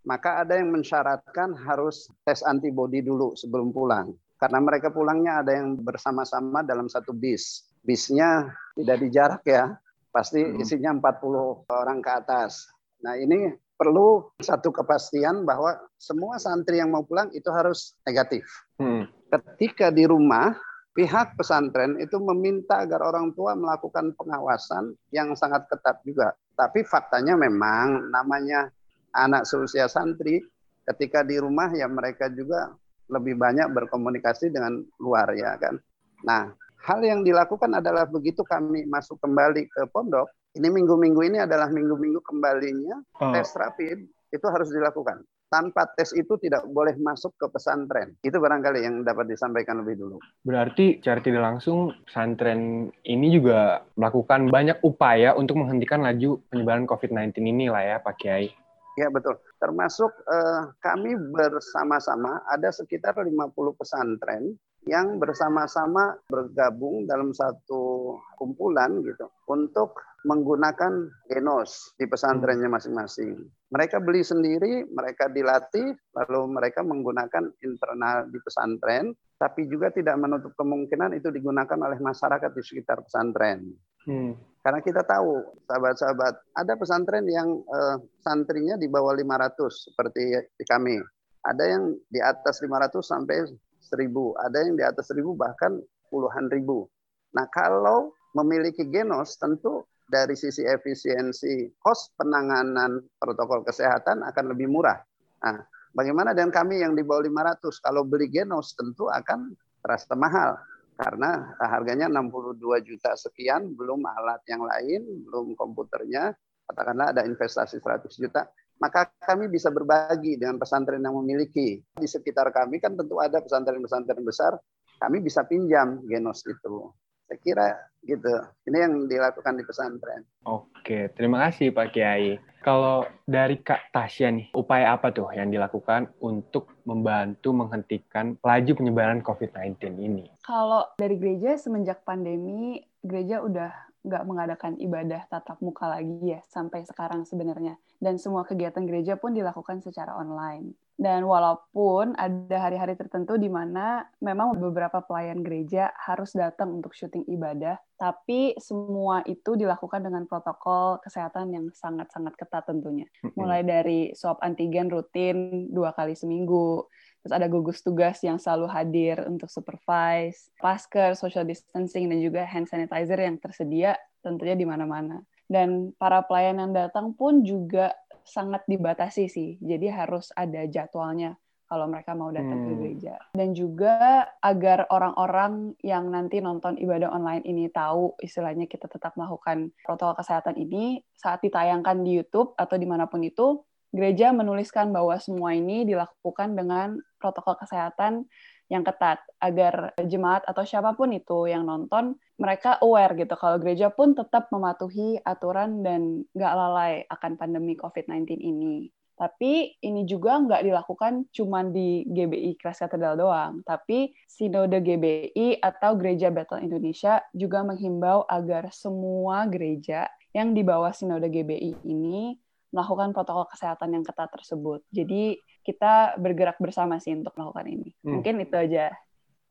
maka 0.07 0.47
ada 0.47 0.55
yang 0.55 0.71
mensyaratkan 0.71 1.51
harus 1.67 2.07
tes 2.23 2.39
antibodi 2.47 3.03
dulu 3.03 3.35
sebelum 3.35 3.75
pulang. 3.75 4.15
Karena 4.39 4.63
mereka 4.63 4.87
pulangnya 4.87 5.43
ada 5.43 5.51
yang 5.51 5.75
bersama-sama 5.83 6.63
dalam 6.63 6.87
satu 6.87 7.11
bis. 7.11 7.66
Bisnya 7.87 8.51
tidak 8.75 8.99
dijarak 8.99 9.43
ya, 9.47 9.79
pasti 10.11 10.43
hmm. 10.43 10.59
isinya 10.59 10.91
40 10.99 11.71
orang 11.71 12.03
ke 12.03 12.11
atas. 12.11 12.67
Nah 12.99 13.15
ini 13.15 13.55
perlu 13.79 14.33
satu 14.41 14.73
kepastian 14.75 15.47
bahwa 15.47 15.77
semua 15.95 16.35
santri 16.41 16.83
yang 16.83 16.91
mau 16.91 17.07
pulang 17.07 17.31
itu 17.31 17.47
harus 17.47 17.95
negatif. 18.03 18.43
Hmm. 18.75 19.07
Ketika 19.31 19.87
di 19.93 20.03
rumah, 20.03 20.51
pihak 20.97 21.37
pesantren 21.37 22.01
itu 22.01 22.17
meminta 22.17 22.81
agar 22.81 23.05
orang 23.05 23.31
tua 23.37 23.53
melakukan 23.53 24.17
pengawasan 24.17 24.97
yang 25.13 25.37
sangat 25.37 25.69
ketat 25.69 26.01
juga. 26.01 26.33
Tapi 26.57 26.81
faktanya 26.81 27.37
memang 27.37 28.09
namanya 28.09 28.73
anak 29.13 29.45
seusia 29.45 29.85
santri 29.85 30.41
ketika 30.89 31.21
di 31.21 31.37
rumah 31.37 31.69
ya 31.69 31.85
mereka 31.85 32.33
juga 32.33 32.73
lebih 33.07 33.37
banyak 33.37 33.69
berkomunikasi 33.71 34.49
dengan 34.49 34.81
luar 34.97 35.31
ya 35.37 35.53
kan. 35.61 35.77
Nah, 36.25 36.49
hal 36.87 37.03
yang 37.03 37.21
dilakukan 37.27 37.75
adalah 37.75 38.07
begitu 38.07 38.47
kami 38.47 38.87
masuk 38.87 39.19
kembali 39.19 39.67
ke 39.67 39.83
pondok, 39.91 40.31
ini 40.55 40.71
minggu-minggu 40.71 41.21
ini 41.27 41.37
adalah 41.43 41.67
minggu-minggu 41.67 42.23
kembalinya 42.23 42.95
oh. 43.19 43.35
tes 43.35 43.51
rapid 43.59 44.07
itu 44.31 44.47
harus 44.47 44.71
dilakukan. 44.71 45.21
Tanpa 45.47 45.87
tes 45.95 46.11
itu 46.11 46.35
tidak 46.43 46.67
boleh 46.67 46.91
masuk 46.99 47.31
ke 47.39 47.47
pesantren. 47.47 48.19
Itu 48.19 48.35
barangkali 48.43 48.83
yang 48.83 49.07
dapat 49.07 49.31
disampaikan 49.31 49.79
lebih 49.79 49.95
dulu. 49.95 50.19
Berarti 50.43 50.99
secara 50.99 51.23
tidak 51.23 51.39
langsung 51.39 51.95
pesantren 52.03 52.91
ini 53.07 53.31
juga 53.31 53.79
melakukan 53.95 54.51
banyak 54.51 54.83
upaya 54.83 55.31
untuk 55.39 55.63
menghentikan 55.63 56.03
laju 56.03 56.43
penyebaran 56.51 56.83
COVID-19 56.83 57.31
ini 57.47 57.71
lah 57.71 57.95
ya 57.95 57.97
Pak 58.03 58.15
Kiai. 58.19 58.51
Ya 58.99 59.07
betul. 59.07 59.39
Termasuk 59.55 60.11
eh, 60.27 60.61
kami 60.83 61.15
bersama-sama 61.15 62.43
ada 62.51 62.67
sekitar 62.67 63.15
50 63.15 63.55
pesantren 63.79 64.51
yang 64.87 65.19
bersama-sama 65.19 66.15
bergabung 66.31 67.03
dalam 67.05 67.35
satu 67.35 68.15
kumpulan 68.39 69.03
gitu 69.03 69.27
untuk 69.51 69.99
menggunakan 70.25 71.07
genos 71.29 71.93
di 71.95 72.09
pesantrennya 72.09 72.67
masing-masing. 72.67 73.37
Mereka 73.71 74.03
beli 74.03 74.23
sendiri, 74.23 74.83
mereka 74.89 75.31
dilatih, 75.31 75.95
lalu 76.15 76.41
mereka 76.51 76.83
menggunakan 76.83 77.51
internal 77.63 78.27
di 78.27 78.39
pesantren, 78.43 79.15
tapi 79.37 79.69
juga 79.69 79.93
tidak 79.93 80.17
menutup 80.17 80.51
kemungkinan 80.57 81.15
itu 81.15 81.29
digunakan 81.29 81.77
oleh 81.77 81.99
masyarakat 82.01 82.49
di 82.51 82.63
sekitar 82.63 83.05
pesantren. 83.05 83.71
Hmm. 84.07 84.33
Karena 84.63 84.79
kita 84.83 85.03
tahu, 85.03 85.63
sahabat-sahabat, 85.67 86.33
ada 86.55 86.73
pesantren 86.75 87.27
yang 87.27 87.63
uh, 87.67 87.99
santrinya 88.23 88.75
di 88.75 88.87
bawah 88.91 89.15
500 89.15 89.91
seperti 89.91 90.23
di 90.55 90.65
kami. 90.67 90.99
Ada 91.43 91.63
yang 91.71 91.83
di 92.11 92.19
atas 92.19 92.59
500 92.59 92.99
sampai 92.99 93.47
1000, 93.87 94.35
ada 94.37 94.57
yang 94.63 94.75
di 94.75 94.83
atas 94.83 95.09
1000 95.09 95.23
bahkan 95.33 95.79
puluhan 96.11 96.51
ribu. 96.51 96.87
Nah, 97.35 97.47
kalau 97.51 98.11
memiliki 98.35 98.85
genos 98.87 99.35
tentu 99.39 99.83
dari 100.07 100.35
sisi 100.39 100.63
efisiensi 100.63 101.67
cost 101.83 102.15
penanganan 102.15 103.03
protokol 103.19 103.63
kesehatan 103.67 104.23
akan 104.23 104.45
lebih 104.55 104.71
murah. 104.71 104.99
Nah, 105.43 105.59
bagaimana 105.91 106.31
dengan 106.31 106.55
kami 106.55 106.79
yang 106.79 106.95
di 106.95 107.03
bawah 107.03 107.27
500? 107.27 107.83
Kalau 107.83 108.07
beli 108.07 108.31
genos 108.31 108.71
tentu 108.75 109.11
akan 109.11 109.51
terasa 109.83 110.15
mahal 110.15 110.55
karena 110.97 111.53
harganya 111.61 112.09
62 112.09 112.81
juta 112.81 113.13
sekian, 113.13 113.77
belum 113.77 114.01
alat 114.01 114.41
yang 114.49 114.65
lain, 114.65 115.05
belum 115.29 115.53
komputernya, 115.53 116.33
katakanlah 116.65 117.13
ada 117.13 117.21
investasi 117.21 117.77
100 117.77 118.17
juta, 118.17 118.49
maka 118.77 119.09
kami 119.21 119.49
bisa 119.49 119.73
berbagi 119.73 120.37
dengan 120.37 120.61
pesantren 120.61 121.01
yang 121.01 121.17
memiliki. 121.17 121.81
Di 121.97 122.07
sekitar 122.07 122.49
kami 122.53 122.77
kan 122.81 122.93
tentu 122.93 123.17
ada 123.17 123.41
pesantren-pesantren 123.41 124.23
besar, 124.23 124.57
kami 125.01 125.21
bisa 125.21 125.45
pinjam 125.45 126.01
genos 126.05 126.45
itu. 126.45 126.93
Saya 127.27 127.39
kira 127.43 127.67
gitu. 128.07 128.31
Ini 128.71 128.87
yang 128.87 128.93
dilakukan 129.11 129.59
di 129.59 129.63
pesantren. 129.67 130.23
Oke, 130.47 131.11
terima 131.11 131.43
kasih 131.47 131.75
Pak 131.75 131.91
Kiai. 131.91 132.39
Kalau 132.63 133.03
dari 133.27 133.59
Kak 133.63 133.91
Tasya 133.91 134.31
nih, 134.31 134.47
upaya 134.55 134.95
apa 134.95 135.11
tuh 135.11 135.27
yang 135.35 135.51
dilakukan 135.51 136.11
untuk 136.23 136.71
membantu 136.87 137.51
menghentikan 137.51 138.39
laju 138.43 138.71
penyebaran 138.75 139.23
COVID-19 139.23 139.99
ini? 139.99 140.25
Kalau 140.43 140.87
dari 140.95 141.19
gereja 141.19 141.59
semenjak 141.59 142.03
pandemi, 142.03 142.79
gereja 143.03 143.43
udah 143.43 143.86
nggak 144.07 144.23
mengadakan 144.23 144.79
ibadah 144.79 145.27
tatap 145.27 145.59
muka 145.59 145.91
lagi 145.91 146.15
ya 146.23 146.41
sampai 146.47 146.87
sekarang 146.87 147.27
sebenarnya. 147.27 147.75
Dan 147.99 148.15
semua 148.17 148.47
kegiatan 148.47 148.87
gereja 148.87 149.19
pun 149.19 149.35
dilakukan 149.35 149.83
secara 149.83 150.15
online. 150.15 150.73
Dan 150.97 151.29
walaupun 151.29 152.17
ada 152.17 152.57
hari-hari 152.57 152.97
tertentu 152.97 153.37
di 153.37 153.53
mana 153.53 154.01
memang 154.17 154.57
beberapa 154.57 154.97
pelayan 155.05 155.45
gereja 155.45 155.93
harus 155.93 156.33
datang 156.33 156.73
untuk 156.81 156.97
syuting 156.97 157.21
ibadah, 157.29 157.77
tapi 158.01 158.57
semua 158.57 159.21
itu 159.29 159.53
dilakukan 159.53 160.01
dengan 160.01 160.25
protokol 160.25 160.97
kesehatan 161.05 161.53
yang 161.53 161.69
sangat-sangat 161.69 162.33
ketat 162.33 162.65
tentunya. 162.65 163.05
Mulai 163.37 163.61
dari 163.61 164.09
swab 164.17 164.41
antigen 164.41 164.89
rutin 164.89 165.69
dua 165.69 165.93
kali 165.93 166.17
seminggu, 166.17 166.89
terus 167.27 167.43
ada 167.43 167.51
gugus 167.51 167.83
tugas 167.83 168.23
yang 168.23 168.39
selalu 168.39 168.71
hadir 168.71 169.19
untuk 169.27 169.51
supervise, 169.51 170.47
masker, 170.63 171.11
social 171.19 171.43
distancing, 171.43 172.07
dan 172.07 172.23
juga 172.23 172.47
hand 172.47 172.71
sanitizer 172.71 173.19
yang 173.19 173.35
tersedia 173.35 173.99
tentunya 174.23 174.55
di 174.55 174.63
mana-mana. 174.63 175.19
Dan 175.43 175.91
para 175.99 176.23
pelayan 176.23 176.63
yang 176.63 176.71
datang 176.71 177.11
pun 177.11 177.43
juga 177.43 177.91
sangat 178.23 178.63
dibatasi 178.63 179.27
sih. 179.27 179.59
Jadi 179.59 179.91
harus 179.91 180.31
ada 180.39 180.63
jadwalnya 180.71 181.35
kalau 181.67 181.91
mereka 181.91 182.15
mau 182.15 182.31
datang 182.31 182.63
hmm. 182.63 182.67
ke 182.67 182.71
gereja. 182.79 183.15
Dan 183.35 183.51
juga 183.51 184.23
agar 184.39 184.87
orang-orang 184.87 185.75
yang 185.83 186.07
nanti 186.07 186.39
nonton 186.39 186.79
ibadah 186.79 187.11
online 187.11 187.43
ini 187.43 187.67
tahu 187.67 188.15
istilahnya 188.23 188.71
kita 188.71 188.87
tetap 188.87 189.19
melakukan 189.19 189.75
protokol 189.83 190.15
kesehatan 190.15 190.55
ini 190.55 191.03
saat 191.11 191.43
ditayangkan 191.43 192.07
di 192.07 192.23
YouTube 192.23 192.55
atau 192.55 192.79
di 192.79 192.87
mana 192.87 193.11
pun 193.11 193.19
itu, 193.19 193.59
gereja 193.91 194.35
menuliskan 194.35 194.91
bahwa 194.91 195.15
semua 195.17 195.55
ini 195.55 195.87
dilakukan 195.87 196.53
dengan 196.53 196.99
protokol 197.17 197.55
kesehatan 197.59 198.27
yang 198.67 198.83
ketat 198.83 199.23
agar 199.39 199.95
jemaat 200.03 200.43
atau 200.43 200.67
siapa 200.67 200.91
pun 200.93 201.15
itu 201.15 201.47
yang 201.47 201.63
nonton 201.63 202.19
mereka 202.35 202.75
aware 202.83 203.15
gitu 203.15 203.33
kalau 203.39 203.57
gereja 203.57 203.89
pun 203.89 204.13
tetap 204.13 204.51
mematuhi 204.51 205.17
aturan 205.23 205.81
dan 205.81 206.27
nggak 206.35 206.53
lalai 206.53 206.93
akan 207.07 207.39
pandemi 207.39 207.73
COVID-19 207.79 208.37
ini. 208.37 208.91
Tapi 209.17 209.81
ini 209.81 210.05
juga 210.05 210.37
nggak 210.37 210.61
dilakukan 210.61 211.33
cuma 211.33 211.65
di 211.65 212.05
GBI 212.05 212.53
Keras 212.61 212.85
Katedral 212.85 213.17
doang, 213.17 213.65
tapi 213.65 214.13
Sinode 214.29 214.77
GBI 214.77 215.57
atau 215.57 215.97
Gereja 215.97 216.29
Battle 216.29 216.61
Indonesia 216.61 217.25
juga 217.33 217.65
menghimbau 217.65 218.29
agar 218.29 218.69
semua 218.69 219.49
gereja 219.49 220.05
yang 220.37 220.53
di 220.53 220.61
bawah 220.61 220.93
Sinode 220.93 221.33
GBI 221.33 221.81
ini 221.89 222.37
melakukan 222.71 223.15
protokol 223.15 223.47
kesehatan 223.47 223.95
yang 223.95 224.03
ketat 224.03 224.27
tersebut. 224.31 224.83
Jadi 224.91 225.39
kita 225.63 226.19
bergerak 226.19 226.59
bersama 226.59 226.99
sih 226.99 227.15
untuk 227.15 227.35
melakukan 227.35 227.67
ini. 227.67 227.89
Hmm. 228.03 228.19
Mungkin 228.19 228.43
itu 228.43 228.55
aja. 228.55 228.91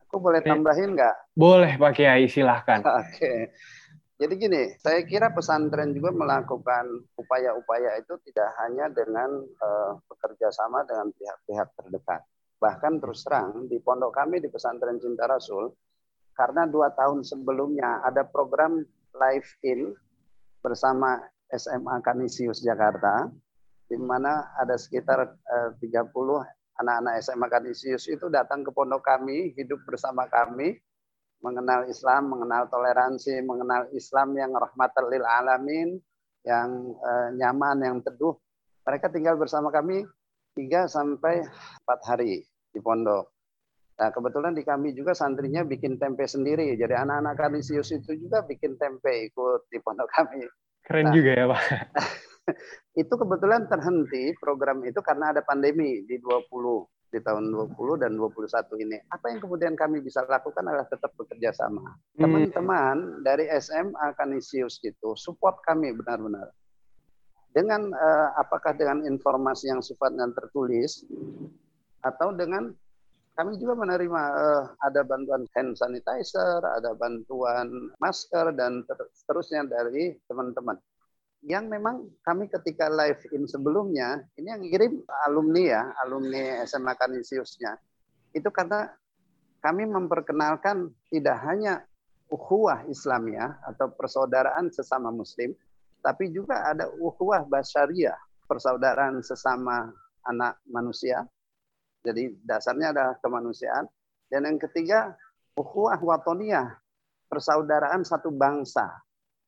Aku 0.07 0.22
boleh 0.22 0.40
tambahin 0.44 0.94
nggak? 0.94 1.35
Boleh 1.35 1.76
Pak 1.76 1.92
Kiai, 1.96 2.29
silahkan. 2.31 2.81
Oke. 3.00 3.11
Okay. 3.16 3.38
Jadi 4.16 4.33
gini, 4.40 4.62
saya 4.81 5.05
kira 5.05 5.29
pesantren 5.29 5.92
juga 5.92 6.09
melakukan 6.09 7.05
upaya-upaya 7.20 8.00
itu 8.00 8.16
tidak 8.24 8.48
hanya 8.64 8.88
dengan 8.88 9.44
uh, 9.44 9.92
bekerja 10.09 10.48
sama 10.57 10.88
dengan 10.88 11.12
pihak-pihak 11.12 11.68
terdekat. 11.76 12.24
Bahkan 12.57 13.05
terus 13.05 13.20
terang 13.29 13.68
di 13.68 13.76
pondok 13.76 14.16
kami 14.16 14.40
di 14.40 14.48
pesantren 14.48 14.96
Cinta 14.96 15.29
Rasul, 15.29 15.68
karena 16.33 16.64
dua 16.64 16.96
tahun 16.96 17.29
sebelumnya 17.29 18.00
ada 18.09 18.24
program 18.24 18.81
live 19.12 19.50
in 19.68 19.92
bersama 20.64 21.20
SMA 21.52 22.02
Kanisius 22.02 22.62
Jakarta, 22.62 23.30
di 23.87 23.96
mana 23.98 24.54
ada 24.59 24.74
sekitar 24.74 25.38
eh, 25.38 25.70
30 25.78 26.11
anak-anak 26.76 27.14
SMA 27.24 27.46
Kanisius 27.48 28.04
itu 28.11 28.28
datang 28.28 28.66
ke 28.66 28.70
pondok 28.74 29.06
kami, 29.06 29.54
hidup 29.56 29.80
bersama 29.88 30.28
kami, 30.28 30.76
mengenal 31.40 31.88
Islam, 31.88 32.32
mengenal 32.32 32.68
toleransi, 32.68 33.40
mengenal 33.44 33.88
Islam 33.94 34.35
yang 34.37 34.52
rahmatan 34.52 35.04
lil 35.09 35.24
alamin, 35.24 35.88
yang 36.44 36.94
eh, 36.98 37.28
nyaman, 37.38 37.78
yang 37.82 37.96
teduh. 38.02 38.37
Mereka 38.87 39.11
tinggal 39.11 39.35
bersama 39.35 39.70
kami 39.74 40.06
3 40.54 40.87
sampai 40.87 41.42
4 41.42 42.09
hari 42.09 42.46
di 42.70 42.78
pondok. 42.78 43.37
Nah, 43.96 44.12
kebetulan 44.12 44.52
di 44.52 44.61
kami 44.61 44.92
juga 44.92 45.16
santrinya 45.16 45.64
bikin 45.64 45.96
tempe 45.96 46.28
sendiri. 46.28 46.76
Jadi 46.76 46.92
anak-anak 46.92 47.35
Kanisius 47.35 47.88
itu 47.96 48.12
juga 48.12 48.44
bikin 48.44 48.76
tempe 48.76 49.32
ikut 49.32 49.72
di 49.72 49.80
pondok 49.80 50.09
kami. 50.12 50.44
Keren 50.87 51.11
nah, 51.11 51.14
juga 51.14 51.31
ya 51.35 51.44
Pak. 51.51 51.62
itu 53.03 53.11
kebetulan 53.11 53.66
terhenti 53.66 54.33
program 54.38 54.87
itu 54.87 55.03
karena 55.03 55.35
ada 55.35 55.42
pandemi 55.42 56.07
di 56.07 56.16
20 56.22 56.46
di 57.11 57.18
tahun 57.22 57.51
20 57.51 58.03
dan 58.03 58.14
21 58.14 58.85
ini. 58.87 58.96
Apa 59.11 59.35
yang 59.35 59.42
kemudian 59.42 59.75
kami 59.75 59.99
bisa 59.99 60.22
lakukan 60.27 60.62
adalah 60.62 60.87
tetap 60.87 61.11
bekerja 61.18 61.51
sama. 61.55 61.83
Hmm. 61.83 62.22
Teman-teman 62.22 62.96
dari 63.27 63.51
SMA 63.59 64.14
Kanisius 64.14 64.79
itu 64.87 65.14
support 65.18 65.59
kami 65.66 65.90
benar-benar. 65.94 66.55
Dengan 67.51 67.88
uh, 67.90 68.37
apakah 68.37 68.77
dengan 68.77 69.03
informasi 69.03 69.72
yang 69.72 69.81
sifatnya 69.81 70.29
tertulis 70.37 71.03
atau 72.05 72.31
dengan 72.37 72.70
kami 73.37 73.61
juga 73.61 73.77
menerima 73.77 74.22
uh, 74.33 74.64
ada 74.81 75.05
bantuan 75.05 75.44
hand 75.53 75.77
sanitizer, 75.77 76.64
ada 76.64 76.96
bantuan 76.96 77.92
masker 78.01 78.57
dan 78.57 78.81
seterusnya 79.12 79.68
dari 79.68 80.16
teman-teman. 80.25 80.81
Yang 81.44 81.64
memang 81.68 81.96
kami 82.25 82.49
ketika 82.49 82.88
live 82.88 83.20
in 83.37 83.44
sebelumnya, 83.44 84.25
ini 84.40 84.49
yang 84.49 84.64
kirim 84.64 85.05
alumni 85.29 85.62
ya, 85.62 85.83
alumni 86.01 86.64
SMA 86.64 86.96
Kanisiusnya. 86.96 87.77
Itu 88.33 88.49
karena 88.49 88.88
kami 89.61 89.85
memperkenalkan 89.85 90.96
tidak 91.12 91.37
hanya 91.44 91.85
ukhuwah 92.33 92.88
Islamiyah 92.88 93.62
atau 93.68 93.92
persaudaraan 93.92 94.72
sesama 94.72 95.12
muslim, 95.12 95.53
tapi 96.01 96.33
juga 96.33 96.72
ada 96.72 96.88
ukhuwah 96.88 97.44
basyariah, 97.44 98.16
persaudaraan 98.49 99.20
sesama 99.20 99.92
anak 100.25 100.57
manusia, 100.66 101.29
jadi 102.07 102.31
dasarnya 102.47 102.95
adalah 102.95 103.14
kemanusiaan. 103.19 103.90
Dan 104.31 104.47
yang 104.47 104.59
ketiga, 104.62 105.14
ukhuwah 105.59 105.99
watoniyah, 105.99 106.79
persaudaraan 107.27 108.07
satu 108.07 108.31
bangsa. 108.31 108.87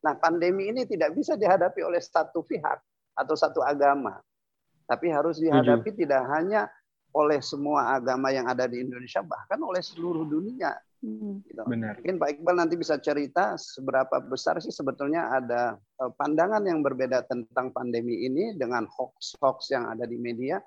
Nah, 0.03 0.15
pandemi 0.19 0.71
ini 0.71 0.87
tidak 0.87 1.15
bisa 1.15 1.35
dihadapi 1.35 1.83
oleh 1.83 2.03
satu 2.03 2.43
pihak 2.43 2.79
atau 3.15 3.35
satu 3.35 3.63
agama. 3.63 4.19
Tapi 4.87 5.11
harus 5.11 5.39
dihadapi 5.43 5.91
Tujuh. 5.95 6.01
tidak 6.07 6.23
hanya 6.35 6.71
oleh 7.15 7.43
semua 7.43 7.99
agama 7.99 8.31
yang 8.31 8.47
ada 8.47 8.71
di 8.71 8.83
Indonesia, 8.83 9.23
bahkan 9.23 9.59
oleh 9.59 9.83
seluruh 9.83 10.27
dunia. 10.27 10.75
Hmm. 10.99 11.43
Gitu. 11.47 11.63
Benar. 11.63 11.99
Mungkin 12.03 12.19
Pak 12.19 12.29
Iqbal 12.39 12.57
nanti 12.59 12.75
bisa 12.75 12.99
cerita 12.99 13.55
seberapa 13.55 14.19
besar 14.19 14.59
sih 14.59 14.75
sebetulnya 14.75 15.31
ada 15.31 15.79
eh, 15.79 16.11
pandangan 16.19 16.63
yang 16.67 16.83
berbeda 16.83 17.23
tentang 17.31 17.71
pandemi 17.71 18.27
ini 18.27 18.59
dengan 18.59 18.83
hoax-hoax 18.91 19.71
yang 19.71 19.87
ada 19.87 20.03
di 20.11 20.19
media 20.19 20.59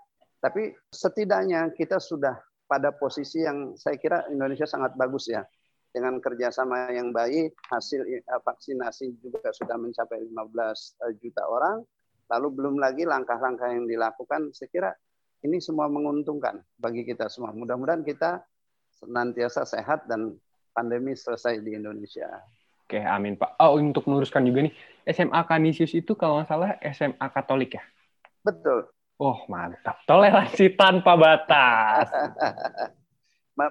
tapi 0.41 0.73
setidaknya 0.89 1.69
kita 1.77 2.01
sudah 2.01 2.33
pada 2.65 2.89
posisi 2.89 3.45
yang 3.45 3.77
saya 3.77 3.95
kira 4.01 4.25
Indonesia 4.33 4.65
sangat 4.65 4.97
bagus 4.97 5.29
ya. 5.29 5.45
Dengan 5.91 6.23
kerjasama 6.23 6.87
yang 6.95 7.11
baik, 7.11 7.53
hasil 7.67 8.07
eh, 8.07 8.23
vaksinasi 8.23 9.21
juga 9.21 9.51
sudah 9.53 9.75
mencapai 9.77 10.23
15 10.23 10.33
eh, 10.33 11.13
juta 11.21 11.43
orang. 11.45 11.83
Lalu 12.31 12.47
belum 12.57 12.75
lagi 12.79 13.03
langkah-langkah 13.03 13.69
yang 13.69 13.85
dilakukan, 13.85 14.55
saya 14.55 14.71
kira 14.71 14.89
ini 15.43 15.59
semua 15.59 15.91
menguntungkan 15.91 16.63
bagi 16.79 17.03
kita 17.03 17.27
semua. 17.27 17.51
Mudah-mudahan 17.51 18.07
kita 18.07 18.39
senantiasa 19.03 19.67
sehat 19.67 20.07
dan 20.07 20.39
pandemi 20.71 21.11
selesai 21.11 21.59
di 21.59 21.75
Indonesia. 21.75 22.29
Oke, 22.87 23.03
amin 23.03 23.35
Pak. 23.35 23.59
Oh, 23.59 23.75
untuk 23.75 24.07
meluruskan 24.07 24.47
juga 24.47 24.63
nih, 24.63 24.73
SMA 25.11 25.43
Kanisius 25.43 25.91
itu 25.91 26.15
kalau 26.15 26.39
nggak 26.39 26.47
salah 26.47 26.71
SMA 26.87 27.27
Katolik 27.35 27.75
ya? 27.75 27.83
Betul. 28.47 28.87
Oh, 29.21 29.37
mantap. 29.45 30.01
Toleransi 30.09 30.73
tanpa 30.73 31.13
batas. 31.13 32.09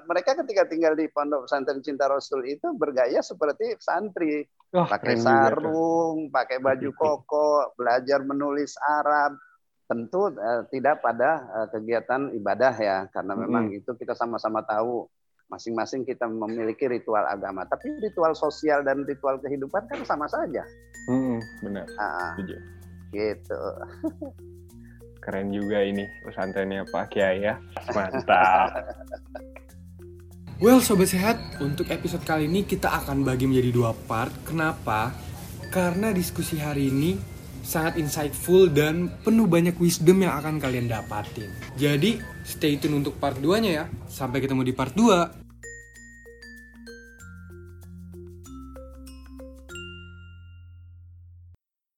mereka 0.07 0.39
ketika 0.39 0.63
tinggal 0.71 0.95
di 0.95 1.11
pondok 1.11 1.51
pesantren 1.51 1.83
Cinta 1.83 2.07
Rasul 2.07 2.47
itu 2.47 2.71
bergaya 2.79 3.19
seperti 3.19 3.75
santri, 3.83 4.47
Wah, 4.71 4.87
pakai 4.87 5.19
keren 5.19 5.27
juga 5.27 5.51
sarung, 5.51 6.17
pakai 6.31 6.59
baju 6.63 6.91
koko, 7.03 7.75
belajar 7.75 8.23
menulis 8.23 8.79
Arab. 8.79 9.35
Tentu 9.91 10.31
eh, 10.31 10.63
tidak 10.71 11.03
pada 11.03 11.43
eh, 11.51 11.69
kegiatan 11.75 12.31
ibadah 12.39 12.75
ya, 12.79 13.11
karena 13.11 13.35
memang 13.35 13.75
itu 13.75 13.91
kita 13.99 14.15
sama-sama 14.15 14.63
tahu 14.63 15.11
masing-masing 15.51 16.07
kita 16.07 16.31
memiliki 16.31 16.87
ritual 16.87 17.27
agama. 17.27 17.67
Tapi 17.67 17.99
ritual 17.99 18.39
sosial 18.39 18.87
dan 18.87 19.03
ritual 19.03 19.43
kehidupan 19.43 19.91
kan 19.91 19.99
sama 20.07 20.31
saja. 20.31 20.63
Mm-mm, 21.11 21.43
benar. 21.67 21.91
Ah, 21.99 22.39
Setuju. 22.39 22.55
gitu. 23.11 23.59
Keren 25.21 25.53
juga 25.53 25.85
ini 25.85 26.09
pesantrennya 26.25 26.89
Pak 26.89 27.13
Kiai 27.13 27.45
ya. 27.45 27.61
Mantap. 27.93 28.73
Well, 30.61 30.85
Sobat 30.85 31.09
Sehat, 31.09 31.41
untuk 31.61 31.89
episode 31.89 32.21
kali 32.25 32.45
ini 32.45 32.69
kita 32.69 32.93
akan 32.93 33.25
bagi 33.25 33.49
menjadi 33.49 33.73
dua 33.73 33.97
part. 34.09 34.33
Kenapa? 34.45 35.13
Karena 35.73 36.13
diskusi 36.13 36.61
hari 36.61 36.93
ini 36.93 37.17
sangat 37.65 37.97
insightful 37.97 38.69
dan 38.69 39.09
penuh 39.25 39.49
banyak 39.49 39.77
wisdom 39.81 40.21
yang 40.21 40.37
akan 40.37 40.61
kalian 40.61 40.89
dapatin. 40.89 41.49
Jadi, 41.81 42.21
stay 42.45 42.77
tune 42.77 43.01
untuk 43.01 43.17
part 43.17 43.41
2-nya 43.41 43.71
ya. 43.73 43.85
Sampai 44.05 44.45
ketemu 44.45 44.69
di 44.69 44.73
part 44.77 44.93
2. 44.93 45.40